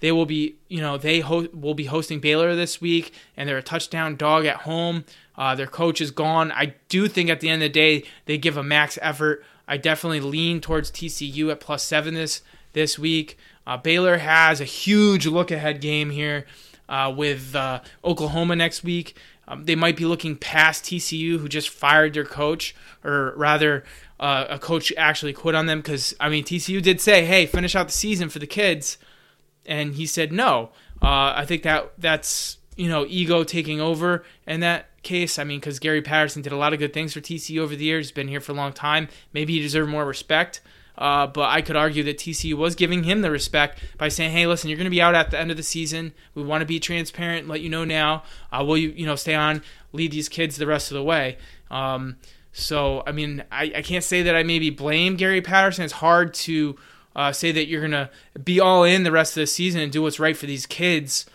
they 0.00 0.10
will 0.10 0.26
be, 0.26 0.56
you 0.66 0.80
know, 0.80 0.98
they 0.98 1.20
ho- 1.20 1.46
will 1.54 1.74
be 1.74 1.84
hosting 1.84 2.18
Baylor 2.18 2.56
this 2.56 2.80
week, 2.80 3.12
and 3.36 3.48
they're 3.48 3.58
a 3.58 3.62
touchdown 3.62 4.16
dog 4.16 4.44
at 4.44 4.56
home. 4.56 5.04
Uh, 5.36 5.54
their 5.54 5.68
coach 5.68 6.00
is 6.00 6.10
gone. 6.10 6.50
I 6.50 6.74
do 6.88 7.06
think 7.06 7.30
at 7.30 7.38
the 7.38 7.48
end 7.48 7.62
of 7.62 7.68
the 7.68 7.72
day 7.72 8.02
they 8.26 8.38
give 8.38 8.56
a 8.56 8.64
max 8.64 8.98
effort. 9.00 9.44
I 9.68 9.76
definitely 9.76 10.20
lean 10.20 10.60
towards 10.60 10.90
TCU 10.90 11.52
at 11.52 11.60
plus 11.60 11.82
seven 11.82 12.14
this 12.14 12.42
this 12.72 12.98
week. 12.98 13.38
Uh, 13.66 13.76
Baylor 13.76 14.18
has 14.18 14.60
a 14.60 14.64
huge 14.64 15.26
look 15.26 15.50
ahead 15.50 15.80
game 15.80 16.10
here 16.10 16.46
uh, 16.88 17.12
with 17.14 17.54
uh, 17.54 17.82
Oklahoma 18.02 18.56
next 18.56 18.82
week. 18.82 19.16
Um, 19.46 19.64
they 19.64 19.74
might 19.74 19.96
be 19.96 20.04
looking 20.04 20.36
past 20.36 20.84
TCU, 20.84 21.38
who 21.38 21.48
just 21.48 21.68
fired 21.68 22.14
their 22.14 22.24
coach, 22.24 22.74
or 23.04 23.32
rather, 23.36 23.84
uh, 24.20 24.46
a 24.48 24.58
coach 24.58 24.92
actually 24.96 25.32
quit 25.32 25.54
on 25.54 25.66
them 25.66 25.78
because 25.78 26.14
I 26.18 26.28
mean 26.28 26.44
TCU 26.44 26.82
did 26.82 27.00
say, 27.00 27.24
"Hey, 27.24 27.46
finish 27.46 27.74
out 27.74 27.86
the 27.86 27.92
season 27.92 28.28
for 28.28 28.38
the 28.38 28.46
kids," 28.46 28.98
and 29.64 29.94
he 29.94 30.06
said 30.06 30.32
no. 30.32 30.70
Uh, 31.00 31.32
I 31.36 31.44
think 31.46 31.62
that 31.62 31.92
that's 31.98 32.58
you 32.76 32.88
know 32.88 33.06
ego 33.08 33.44
taking 33.44 33.80
over, 33.80 34.24
and 34.46 34.62
that 34.62 34.88
case. 35.08 35.38
I 35.38 35.44
mean, 35.44 35.58
because 35.58 35.78
Gary 35.78 36.02
Patterson 36.02 36.42
did 36.42 36.52
a 36.52 36.56
lot 36.56 36.72
of 36.72 36.78
good 36.78 36.92
things 36.92 37.14
for 37.14 37.20
TCU 37.20 37.60
over 37.60 37.74
the 37.74 37.84
years. 37.84 38.06
He's 38.06 38.12
been 38.12 38.28
here 38.28 38.40
for 38.40 38.52
a 38.52 38.54
long 38.54 38.72
time. 38.72 39.08
Maybe 39.32 39.54
he 39.54 39.60
deserved 39.60 39.90
more 39.90 40.04
respect. 40.04 40.60
Uh, 40.96 41.28
but 41.28 41.48
I 41.48 41.62
could 41.62 41.76
argue 41.76 42.02
that 42.04 42.18
TCU 42.18 42.54
was 42.54 42.74
giving 42.74 43.04
him 43.04 43.22
the 43.22 43.30
respect 43.30 43.78
by 43.98 44.08
saying, 44.08 44.32
"Hey, 44.32 44.46
listen, 44.46 44.68
you're 44.68 44.76
going 44.76 44.86
to 44.86 44.90
be 44.90 45.00
out 45.00 45.14
at 45.14 45.30
the 45.30 45.38
end 45.38 45.50
of 45.50 45.56
the 45.56 45.62
season. 45.62 46.12
We 46.34 46.42
want 46.42 46.62
to 46.62 46.66
be 46.66 46.80
transparent, 46.80 47.46
let 47.46 47.60
you 47.60 47.68
know 47.68 47.84
now. 47.84 48.24
Uh, 48.52 48.64
will 48.64 48.76
you, 48.76 48.90
you 48.90 49.06
know, 49.06 49.14
stay 49.14 49.36
on, 49.36 49.62
lead 49.92 50.10
these 50.10 50.28
kids 50.28 50.56
the 50.56 50.66
rest 50.66 50.90
of 50.90 50.96
the 50.96 51.04
way?" 51.04 51.38
Um, 51.70 52.16
so, 52.52 53.04
I 53.06 53.12
mean, 53.12 53.44
I, 53.52 53.72
I 53.76 53.82
can't 53.82 54.02
say 54.02 54.22
that 54.22 54.34
I 54.34 54.42
maybe 54.42 54.70
blame 54.70 55.14
Gary 55.14 55.40
Patterson. 55.40 55.84
It's 55.84 55.92
hard 55.92 56.34
to 56.34 56.76
uh, 57.14 57.30
say 57.30 57.52
that 57.52 57.68
you're 57.68 57.80
going 57.80 57.92
to 57.92 58.10
be 58.42 58.58
all 58.58 58.82
in 58.82 59.04
the 59.04 59.12
rest 59.12 59.36
of 59.36 59.42
the 59.42 59.46
season 59.46 59.80
and 59.80 59.92
do 59.92 60.02
what's 60.02 60.18
right 60.18 60.36
for 60.36 60.46
these 60.46 60.66
kids 60.66 61.26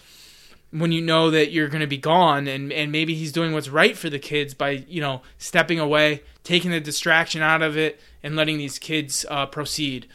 when 0.73 0.91
you 0.91 1.01
know 1.01 1.29
that 1.29 1.51
you're 1.51 1.67
going 1.67 1.81
to 1.81 1.87
be 1.87 1.97
gone 1.97 2.47
and, 2.47 2.73
and 2.73 2.91
maybe 2.91 3.13
he's 3.13 3.31
doing 3.31 3.53
what's 3.53 3.69
right 3.69 3.95
for 3.95 4.09
the 4.09 4.17
kids 4.17 4.53
by 4.53 4.71
you 4.87 4.99
know 4.99 5.21
stepping 5.37 5.79
away 5.79 6.23
taking 6.43 6.71
the 6.71 6.79
distraction 6.79 7.41
out 7.41 7.61
of 7.61 7.77
it 7.77 7.99
and 8.23 8.35
letting 8.35 8.57
these 8.57 8.79
kids 8.79 9.25
uh, 9.29 9.45
proceed. 9.45 10.07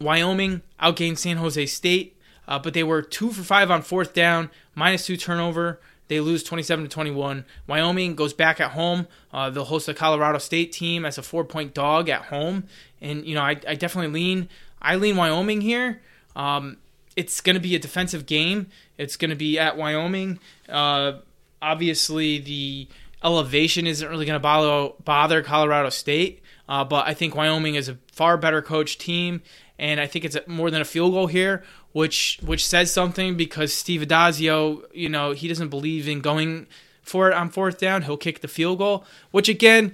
Wyoming 0.00 0.62
outgained 0.80 1.18
san 1.18 1.38
jose 1.38 1.66
state 1.66 2.16
uh, 2.46 2.58
but 2.58 2.72
they 2.72 2.84
were 2.84 3.02
two 3.02 3.32
for 3.32 3.42
five 3.42 3.70
on 3.70 3.82
fourth 3.82 4.14
down 4.14 4.50
minus 4.74 5.06
two 5.06 5.16
turnover. 5.16 5.80
They 6.08 6.20
lose 6.20 6.44
27 6.44 6.84
to 6.84 6.88
21 6.88 7.44
wyoming 7.66 8.14
goes 8.14 8.32
back 8.32 8.60
at 8.60 8.72
home 8.72 9.08
uh, 9.32 9.50
they'll 9.50 9.64
host 9.64 9.86
the 9.86 9.94
colorado 9.94 10.38
state 10.38 10.70
team 10.70 11.04
as 11.04 11.18
a 11.18 11.22
four 11.22 11.44
point 11.44 11.74
dog 11.74 12.08
at 12.08 12.26
home. 12.26 12.64
And 13.00 13.26
you 13.26 13.34
know 13.34 13.42
i, 13.42 13.56
I 13.66 13.74
definitely 13.74 14.12
lean 14.12 14.48
i 14.80 14.94
lean 14.94 15.16
wyoming 15.16 15.62
here. 15.62 16.00
Um, 16.36 16.76
it's 17.16 17.40
going 17.40 17.54
to 17.54 17.60
be 17.60 17.74
a 17.74 17.78
defensive 17.78 18.26
game. 18.26 18.68
It's 18.98 19.16
going 19.16 19.30
to 19.30 19.36
be 19.36 19.58
at 19.58 19.76
Wyoming. 19.76 20.38
Uh, 20.68 21.14
obviously, 21.60 22.38
the 22.38 22.88
elevation 23.24 23.86
isn't 23.86 24.08
really 24.08 24.26
going 24.26 24.40
to 24.40 24.94
bother 25.04 25.42
Colorado 25.42 25.88
State, 25.90 26.42
uh, 26.68 26.84
but 26.84 27.08
I 27.08 27.14
think 27.14 27.34
Wyoming 27.34 27.74
is 27.74 27.88
a 27.88 27.98
far 28.12 28.36
better 28.36 28.60
coached 28.60 29.00
team, 29.00 29.42
and 29.78 29.98
I 29.98 30.06
think 30.06 30.24
it's 30.24 30.36
more 30.46 30.70
than 30.70 30.82
a 30.82 30.84
field 30.84 31.12
goal 31.12 31.26
here, 31.26 31.64
which 31.92 32.38
which 32.42 32.66
says 32.66 32.92
something 32.92 33.36
because 33.36 33.72
Steve 33.72 34.02
Addazio, 34.02 34.82
you 34.92 35.08
know, 35.08 35.32
he 35.32 35.48
doesn't 35.48 35.68
believe 35.68 36.06
in 36.08 36.20
going 36.20 36.66
for 37.02 37.28
it 37.30 37.34
on 37.34 37.48
fourth 37.48 37.78
down. 37.78 38.02
He'll 38.02 38.16
kick 38.16 38.40
the 38.40 38.48
field 38.48 38.78
goal, 38.78 39.04
which 39.30 39.48
again 39.48 39.92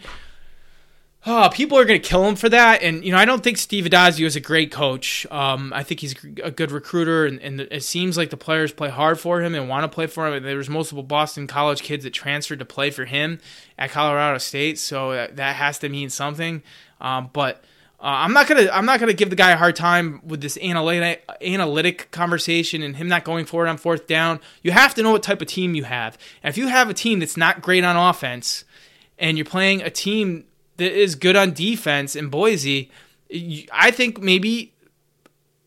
Oh, 1.24 1.48
people 1.52 1.78
are 1.78 1.84
going 1.84 2.02
to 2.02 2.08
kill 2.08 2.26
him 2.26 2.34
for 2.34 2.48
that. 2.48 2.82
And, 2.82 3.04
you 3.04 3.12
know, 3.12 3.18
I 3.18 3.24
don't 3.24 3.44
think 3.44 3.56
Steve 3.56 3.84
Addazio 3.84 4.26
is 4.26 4.34
a 4.34 4.40
great 4.40 4.72
coach. 4.72 5.24
Um, 5.30 5.72
I 5.72 5.84
think 5.84 6.00
he's 6.00 6.16
a 6.42 6.50
good 6.50 6.72
recruiter, 6.72 7.26
and, 7.26 7.40
and, 7.40 7.60
it 7.60 7.84
seems 7.84 8.16
like 8.16 8.30
the 8.30 8.36
players 8.36 8.72
play 8.72 8.88
hard 8.88 9.20
for 9.20 9.40
him 9.40 9.54
and 9.54 9.68
want 9.68 9.84
to 9.84 9.88
play 9.88 10.08
for 10.08 10.26
him. 10.26 10.42
There 10.42 10.56
was 10.56 10.68
multiple 10.68 11.04
Boston 11.04 11.46
College 11.46 11.82
kids 11.82 12.02
that 12.02 12.10
transferred 12.10 12.58
to 12.58 12.64
play 12.64 12.90
for 12.90 13.04
him 13.04 13.38
at 13.78 13.90
Colorado 13.90 14.38
State, 14.38 14.80
so 14.80 15.12
that, 15.12 15.36
that 15.36 15.54
has 15.54 15.78
to 15.78 15.88
mean 15.88 16.10
something. 16.10 16.60
Um, 17.00 17.30
but 17.32 17.62
uh, 18.00 18.06
I'm 18.06 18.32
not 18.32 18.48
gonna 18.48 18.68
I'm 18.72 18.84
not 18.84 18.98
gonna 18.98 19.12
give 19.12 19.30
the 19.30 19.36
guy 19.36 19.52
a 19.52 19.56
hard 19.56 19.76
time 19.76 20.22
with 20.24 20.40
this 20.40 20.58
analytic 20.60 21.24
analytic 21.40 22.10
conversation 22.10 22.82
and 22.82 22.96
him 22.96 23.06
not 23.06 23.22
going 23.22 23.44
for 23.44 23.64
it 23.64 23.68
on 23.68 23.76
fourth 23.76 24.08
down. 24.08 24.40
You 24.62 24.72
have 24.72 24.92
to 24.96 25.04
know 25.04 25.12
what 25.12 25.22
type 25.22 25.40
of 25.40 25.46
team 25.46 25.76
you 25.76 25.84
have. 25.84 26.18
And 26.42 26.50
if 26.50 26.58
you 26.58 26.66
have 26.66 26.90
a 26.90 26.94
team 26.94 27.20
that's 27.20 27.36
not 27.36 27.62
great 27.62 27.84
on 27.84 27.96
offense, 27.96 28.64
and 29.20 29.38
you're 29.38 29.44
playing 29.44 29.82
a 29.82 29.90
team 29.90 30.46
that 30.76 30.92
is 30.92 31.14
good 31.14 31.36
on 31.36 31.52
defense 31.52 32.16
in 32.16 32.28
Boise, 32.28 32.90
I 33.72 33.90
think 33.90 34.20
maybe 34.20 34.72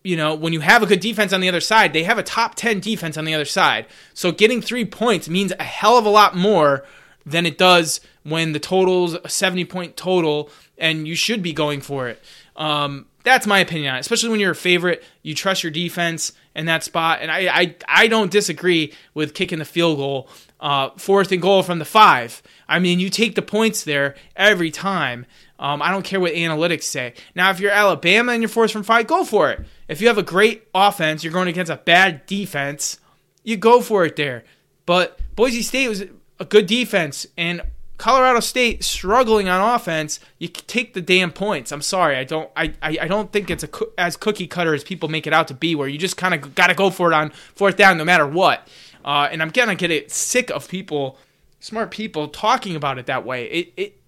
you 0.03 0.15
know, 0.15 0.35
when 0.35 0.53
you 0.53 0.59
have 0.59 0.83
a 0.83 0.85
good 0.85 0.99
defense 0.99 1.33
on 1.33 1.41
the 1.41 1.49
other 1.49 1.59
side, 1.59 1.91
they 1.91 2.03
have 2.03 2.19
a 2.19 2.23
top 2.23 2.53
10 2.53 2.79
defense 2.79 3.17
on 3.17 3.25
the 3.25 3.33
other 3.33 3.43
side. 3.43 3.87
So 4.13 4.31
getting 4.31 4.61
3 4.61 4.85
points 4.85 5.27
means 5.27 5.51
a 5.59 5.63
hell 5.63 5.97
of 5.97 6.05
a 6.05 6.09
lot 6.09 6.35
more 6.35 6.85
than 7.25 7.47
it 7.47 7.57
does 7.57 8.01
when 8.21 8.51
the 8.51 8.59
total's 8.59 9.15
a 9.15 9.27
70 9.27 9.65
point 9.65 9.97
total 9.97 10.51
and 10.77 11.07
you 11.07 11.15
should 11.15 11.41
be 11.41 11.53
going 11.53 11.81
for 11.81 12.07
it. 12.07 12.21
Um, 12.55 13.07
That's 13.23 13.47
my 13.47 13.57
opinion 13.59 13.91
on 13.91 13.97
it. 13.97 14.01
Especially 14.01 14.29
when 14.29 14.39
you're 14.39 14.51
a 14.51 14.55
favorite, 14.55 15.03
you 15.23 15.33
trust 15.33 15.63
your 15.63 15.71
defense 15.71 16.33
in 16.55 16.67
that 16.67 16.83
spot. 16.83 17.19
And 17.21 17.31
I, 17.31 17.47
I, 17.47 17.75
I 17.87 18.07
don't 18.07 18.29
disagree 18.29 18.93
with 19.15 19.33
kicking 19.33 19.57
the 19.57 19.65
field 19.65 19.97
goal, 19.97 20.29
uh, 20.59 20.89
fourth 20.97 21.31
and 21.31 21.41
goal 21.41 21.63
from 21.63 21.79
the 21.79 21.85
five. 21.85 22.41
I 22.67 22.79
mean, 22.79 22.99
you 22.99 23.09
take 23.09 23.35
the 23.35 23.41
points 23.41 23.83
there 23.83 24.15
every 24.35 24.71
time. 24.71 25.25
Um, 25.59 25.81
I 25.81 25.91
don't 25.91 26.03
care 26.03 26.19
what 26.19 26.33
analytics 26.33 26.83
say. 26.83 27.13
Now, 27.33 27.49
if 27.51 27.59
you're 27.59 27.71
Alabama 27.71 28.33
and 28.33 28.41
you're 28.41 28.49
forced 28.49 28.73
from 28.73 28.83
five, 28.83 29.07
go 29.07 29.23
for 29.23 29.51
it. 29.51 29.65
If 29.87 30.01
you 30.01 30.07
have 30.07 30.17
a 30.17 30.23
great 30.23 30.67
offense, 30.73 31.23
you're 31.23 31.33
going 31.33 31.47
against 31.47 31.71
a 31.71 31.77
bad 31.77 32.25
defense, 32.25 32.99
you 33.43 33.55
go 33.55 33.81
for 33.81 34.05
it 34.05 34.15
there. 34.15 34.43
But 34.85 35.19
Boise 35.35 35.61
State 35.61 35.87
was 35.87 36.03
a 36.39 36.45
good 36.45 36.67
defense, 36.67 37.25
and 37.37 37.61
Colorado 37.97 38.41
State 38.41 38.83
struggling 38.83 39.47
on 39.47 39.75
offense, 39.75 40.19
you 40.37 40.49
take 40.49 40.93
the 40.93 41.01
damn 41.01 41.31
points. 41.31 41.71
I'm 41.71 41.81
sorry, 41.81 42.17
I 42.17 42.25
don't, 42.25 42.49
I, 42.57 42.73
I, 42.81 42.97
I 43.01 43.07
don't 43.07 43.31
think 43.31 43.49
it's 43.49 43.63
a 43.63 43.69
as 43.97 44.17
cookie 44.17 44.47
cutter 44.47 44.73
as 44.73 44.83
people 44.83 45.07
make 45.07 45.25
it 45.27 45.33
out 45.33 45.47
to 45.47 45.53
be, 45.53 45.75
where 45.75 45.87
you 45.87 45.97
just 45.97 46.17
kind 46.17 46.33
of 46.33 46.55
got 46.55 46.67
to 46.67 46.73
go 46.75 46.89
for 46.89 47.11
it 47.11 47.15
on 47.15 47.29
fourth 47.29 47.77
down 47.77 47.97
no 47.97 48.03
matter 48.03 48.27
what. 48.27 48.67
Uh, 49.05 49.29
and 49.31 49.41
I'm 49.41 49.49
gonna 49.49 49.75
get 49.75 49.91
it 49.91 50.11
sick 50.11 50.49
of 50.49 50.67
people, 50.67 51.19
smart 51.59 51.91
people, 51.91 52.27
talking 52.27 52.75
about 52.75 52.97
it 52.97 53.05
that 53.05 53.23
way. 53.23 53.45
It, 53.45 53.73
it, 53.77 54.01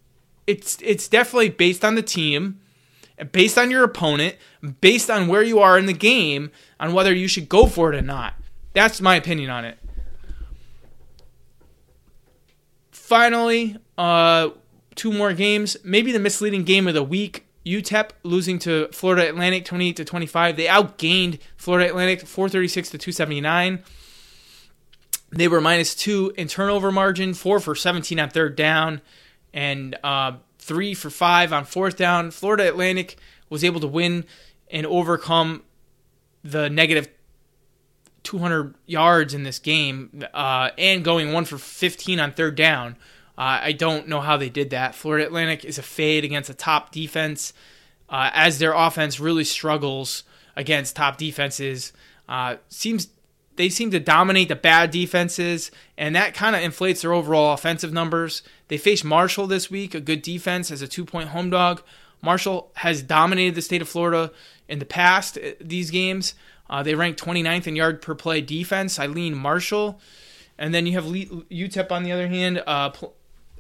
it's, 0.48 0.80
it's 0.82 1.08
definitely 1.08 1.50
based 1.50 1.86
on 1.86 1.94
the 1.94 2.02
team, 2.02 2.60
based 3.32 3.60
on 3.60 3.70
your 3.70 3.84
opponent, 3.84 4.36
based 4.82 5.12
on 5.12 5.28
where 5.28 5.44
you 5.44 5.60
are 5.60 5.78
in 5.78 5.86
the 5.86 5.94
game, 5.94 6.50
on 6.80 6.94
whether 6.94 7.14
you 7.14 7.28
should 7.28 7.48
go 7.48 7.68
for 7.68 7.94
it 7.94 7.98
or 7.98 8.02
not. 8.02 8.34
That's 8.74 9.00
my 9.00 9.16
opinion 9.16 9.52
on 9.52 9.66
it. 9.66 9.78
Finally, 12.92 13.78
uh, 13.98 14.50
two 14.96 15.14
more 15.14 15.34
games. 15.34 15.78
Maybe 15.84 16.12
the 16.12 16.20
misleading 16.20 16.64
game 16.64 16.88
of 16.88 16.94
the 16.94 17.04
week. 17.04 17.46
UTEP 17.66 18.12
losing 18.24 18.60
to 18.60 18.88
Florida 18.92 19.28
Atlantic 19.30 19.66
28 19.66 19.96
to 19.98 20.06
25. 20.06 20.58
They 20.58 20.66
outgained 20.66 21.40
Florida 21.58 21.90
Atlantic 21.90 22.22
436 22.22 22.90
to 22.92 22.98
279. 22.98 23.84
They 25.30 25.48
were 25.48 25.62
minus 25.62 25.94
two 25.94 26.34
in 26.38 26.48
turnover 26.48 26.92
margin, 26.92 27.34
four 27.34 27.60
for 27.60 27.76
17 27.76 28.20
on 28.20 28.30
third 28.30 28.56
down, 28.56 29.02
and 29.54 29.98
uh, 30.04 30.34
three 30.60 30.94
for 30.94 31.10
five 31.10 31.52
on 31.52 31.66
fourth 31.66 31.98
down. 31.98 32.32
Florida 32.32 32.68
Atlantic 32.68 33.18
was 33.50 33.64
able 33.64 33.80
to 33.82 33.88
win 33.88 34.26
and 34.70 34.86
overcome 34.86 35.64
the 36.44 36.70
negative 36.70 37.10
200 38.24 38.76
yards 38.86 39.34
in 39.34 39.44
this 39.44 39.60
game 39.60 40.24
uh, 40.34 40.70
and 40.78 41.04
going 41.04 41.32
one 41.32 41.46
for 41.46 41.58
15 41.58 42.20
on 42.20 42.34
third 42.34 42.56
down. 42.56 42.98
Uh, 43.38 43.60
I 43.64 43.72
don't 43.72 44.08
know 44.08 44.20
how 44.20 44.36
they 44.36 44.50
did 44.50 44.72
that. 44.72 44.96
Florida 44.96 45.26
Atlantic 45.26 45.64
is 45.64 45.78
a 45.78 45.84
fade 45.84 46.26
against 46.26 46.50
a 46.50 46.54
top 46.54 46.92
defense 46.92 47.54
uh, 48.10 48.30
as 48.34 48.60
their 48.60 48.74
offense 48.74 49.20
really 49.20 49.44
struggles 49.44 50.24
against 50.56 50.96
top 50.96 51.18
defenses. 51.18 51.94
Uh, 52.28 52.58
seems 52.68 53.08
they 53.58 53.70
seem 53.70 53.92
to 53.92 54.00
dominate 54.00 54.48
the 54.48 54.56
bad 54.56 54.92
defenses, 54.92 55.72
and 55.98 56.16
that 56.16 56.34
kind 56.34 56.56
of 56.56 56.62
inflates 56.62 57.02
their 57.02 57.14
overall 57.14 57.54
offensive 57.54 57.92
numbers. 57.92 58.44
They 58.68 58.78
face 58.78 59.04
Marshall 59.04 59.48
this 59.48 59.70
week, 59.70 59.94
a 59.94 60.00
good 60.00 60.22
defense 60.22 60.72
as 60.72 60.82
a 60.82 60.88
two 60.88 61.06
point 61.06 61.30
home 61.30 61.50
dog. 61.50 61.82
Marshall 62.22 62.72
has 62.76 63.02
dominated 63.02 63.56
the 63.56 63.62
state 63.62 63.82
of 63.82 63.90
Florida 63.90 64.32
in 64.68 64.80
the 64.80 64.86
past, 64.86 65.38
uh, 65.38 65.52
these 65.60 65.92
games. 65.92 66.34
Uh, 66.70 66.84
they 66.84 66.96
rank 66.96 67.18
29th 67.18 67.68
in 67.68 67.76
yard 67.76 68.02
per 68.02 68.16
play 68.16 68.42
defense. 68.42 69.00
I 69.00 69.08
lean 69.08 69.36
Marshall. 69.36 70.00
And 70.58 70.74
then 70.74 70.86
you 70.86 70.94
have 70.94 71.06
UTEP 71.06 71.92
on 71.92 72.04
the 72.04 72.12
other 72.12 72.28
hand, 72.28 72.64
uh, 72.66 72.92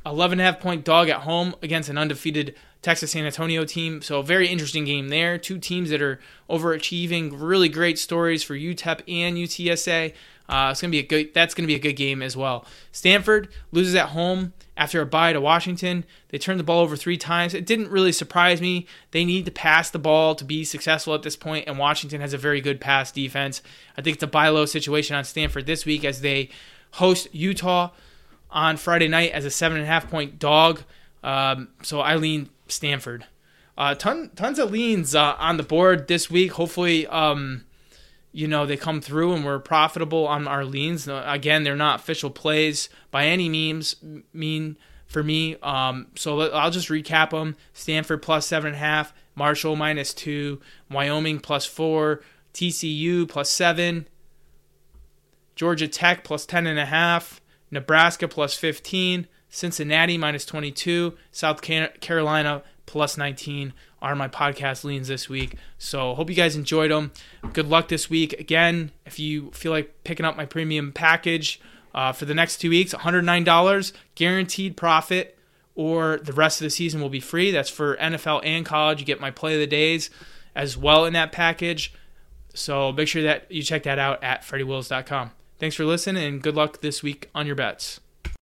11 0.09 0.39
and 0.39 0.41
a 0.41 0.51
half 0.51 0.59
point 0.61 0.83
dog 0.83 1.09
at 1.09 1.21
home 1.21 1.55
against 1.61 1.89
an 1.89 1.97
undefeated 1.97 2.55
Texas 2.81 3.11
San 3.11 3.25
Antonio 3.25 3.65
team. 3.65 4.01
So 4.01 4.21
very 4.21 4.47
interesting 4.47 4.85
game 4.85 5.09
there. 5.09 5.37
Two 5.37 5.57
teams 5.57 5.89
that 5.89 6.01
are 6.01 6.19
overachieving. 6.49 7.31
Really 7.33 7.69
great 7.69 7.99
stories 7.99 8.43
for 8.43 8.55
UTEP 8.55 9.01
and 9.07 9.37
UTSA. 9.37 10.13
Uh, 10.49 10.69
it's 10.71 10.79
gonna 10.79 10.91
be 10.91 10.99
a 10.99 11.03
good. 11.03 11.33
That's 11.33 11.53
gonna 11.53 11.67
be 11.67 11.75
a 11.75 11.79
good 11.79 11.93
game 11.93 12.21
as 12.21 12.37
well. 12.37 12.65
Stanford 12.91 13.49
loses 13.71 13.95
at 13.95 14.09
home 14.09 14.53
after 14.77 15.01
a 15.01 15.05
bye 15.05 15.33
to 15.33 15.41
Washington. 15.41 16.05
They 16.29 16.37
turned 16.37 16.59
the 16.59 16.63
ball 16.63 16.79
over 16.79 16.95
three 16.95 17.17
times. 17.17 17.53
It 17.53 17.65
didn't 17.65 17.89
really 17.89 18.13
surprise 18.13 18.61
me. 18.61 18.87
They 19.11 19.25
need 19.25 19.45
to 19.45 19.51
pass 19.51 19.89
the 19.89 19.99
ball 19.99 20.35
to 20.35 20.45
be 20.45 20.63
successful 20.63 21.13
at 21.13 21.23
this 21.23 21.35
point, 21.35 21.67
and 21.67 21.77
Washington 21.77 22.21
has 22.21 22.33
a 22.33 22.37
very 22.37 22.61
good 22.61 22.79
pass 22.79 23.11
defense. 23.11 23.61
I 23.97 24.01
think 24.01 24.15
it's 24.15 24.23
a 24.23 24.27
buy 24.27 24.47
low 24.47 24.65
situation 24.65 25.15
on 25.17 25.25
Stanford 25.25 25.65
this 25.65 25.85
week 25.85 26.05
as 26.05 26.21
they 26.21 26.49
host 26.91 27.27
Utah 27.33 27.89
on 28.49 28.77
Friday 28.77 29.07
night 29.07 29.31
as 29.31 29.45
a 29.45 29.51
seven 29.51 29.77
and 29.77 29.85
a 29.85 29.89
half 29.89 30.09
point 30.09 30.39
dog. 30.39 30.83
Um, 31.23 31.69
so 31.83 31.99
I 31.99 32.15
lean 32.15 32.49
Stanford. 32.67 33.25
Uh, 33.77 33.93
ton, 33.93 34.31
tons 34.35 34.57
of 34.57 34.71
leans 34.71 35.13
uh, 35.13 35.35
on 35.37 35.57
the 35.57 35.63
board 35.63 36.07
this 36.07 36.31
week. 36.31 36.53
Hopefully, 36.53 37.05
um, 37.07 37.65
you 38.31 38.47
know 38.47 38.65
they 38.65 38.77
come 38.77 39.01
through 39.01 39.33
and 39.33 39.45
we're 39.45 39.59
profitable 39.59 40.27
on 40.27 40.47
our 40.47 40.65
leans. 40.65 41.07
Again, 41.07 41.63
they're 41.63 41.75
not 41.75 41.99
official 41.99 42.29
plays 42.29 42.89
by 43.11 43.25
any 43.25 43.49
means. 43.49 43.95
Mean 44.33 44.77
for 45.05 45.23
me. 45.23 45.55
Um, 45.63 46.07
so 46.15 46.41
I'll 46.51 46.71
just 46.71 46.89
recap 46.89 47.31
them: 47.31 47.55
Stanford 47.73 48.21
plus 48.21 48.47
seven 48.47 48.67
and 48.67 48.75
a 48.75 48.79
half, 48.79 49.13
Marshall 49.35 49.75
minus 49.75 50.13
two, 50.13 50.59
Wyoming 50.89 51.39
plus 51.39 51.65
four, 51.65 52.21
TCU 52.53 53.27
plus 53.27 53.49
seven, 53.49 54.07
Georgia 55.55 55.87
Tech 55.87 56.23
plus 56.23 56.45
ten 56.45 56.65
and 56.65 56.79
a 56.79 56.85
half, 56.85 57.41
Nebraska 57.71 58.27
plus 58.27 58.55
fifteen, 58.55 59.27
Cincinnati 59.49 60.17
minus 60.17 60.45
twenty 60.45 60.71
two, 60.71 61.17
South 61.31 61.61
Carolina 61.61 62.63
plus 62.87 63.17
19 63.17 63.73
are 64.01 64.15
my 64.15 64.27
podcast 64.27 64.83
leans 64.83 65.07
this 65.07 65.29
week. 65.29 65.55
So 65.77 66.15
hope 66.15 66.29
you 66.29 66.35
guys 66.35 66.55
enjoyed 66.55 66.89
them. 66.89 67.11
Good 67.53 67.67
luck 67.67 67.89
this 67.89 68.09
week. 68.09 68.33
Again, 68.39 68.91
if 69.05 69.19
you 69.19 69.51
feel 69.51 69.71
like 69.71 70.03
picking 70.03 70.25
up 70.25 70.35
my 70.35 70.45
premium 70.45 70.91
package 70.91 71.61
uh, 71.93 72.11
for 72.11 72.25
the 72.25 72.33
next 72.33 72.57
two 72.57 72.71
weeks, 72.71 72.93
$109 72.93 73.91
guaranteed 74.15 74.77
profit, 74.77 75.37
or 75.75 76.17
the 76.17 76.33
rest 76.33 76.59
of 76.59 76.65
the 76.65 76.71
season 76.71 77.01
will 77.01 77.09
be 77.09 77.19
free. 77.19 77.51
That's 77.51 77.69
for 77.69 77.97
NFL 77.97 78.41
and 78.43 78.65
college. 78.65 78.99
You 78.99 79.05
get 79.05 79.21
my 79.21 79.29
play 79.29 79.53
of 79.53 79.59
the 79.59 79.67
days 79.67 80.09
as 80.55 80.75
well 80.75 81.05
in 81.05 81.13
that 81.13 81.31
package. 81.31 81.93
So 82.53 82.91
make 82.91 83.07
sure 83.07 83.23
that 83.23 83.51
you 83.51 83.61
check 83.61 83.83
that 83.83 83.99
out 83.99 84.23
at 84.23 84.41
freddywills.com. 84.41 85.31
Thanks 85.59 85.75
for 85.75 85.85
listening 85.85 86.23
and 86.23 86.41
good 86.41 86.55
luck 86.55 86.81
this 86.81 87.01
week 87.01 87.29
on 87.33 87.47
your 87.47 87.55
bets. 87.55 87.99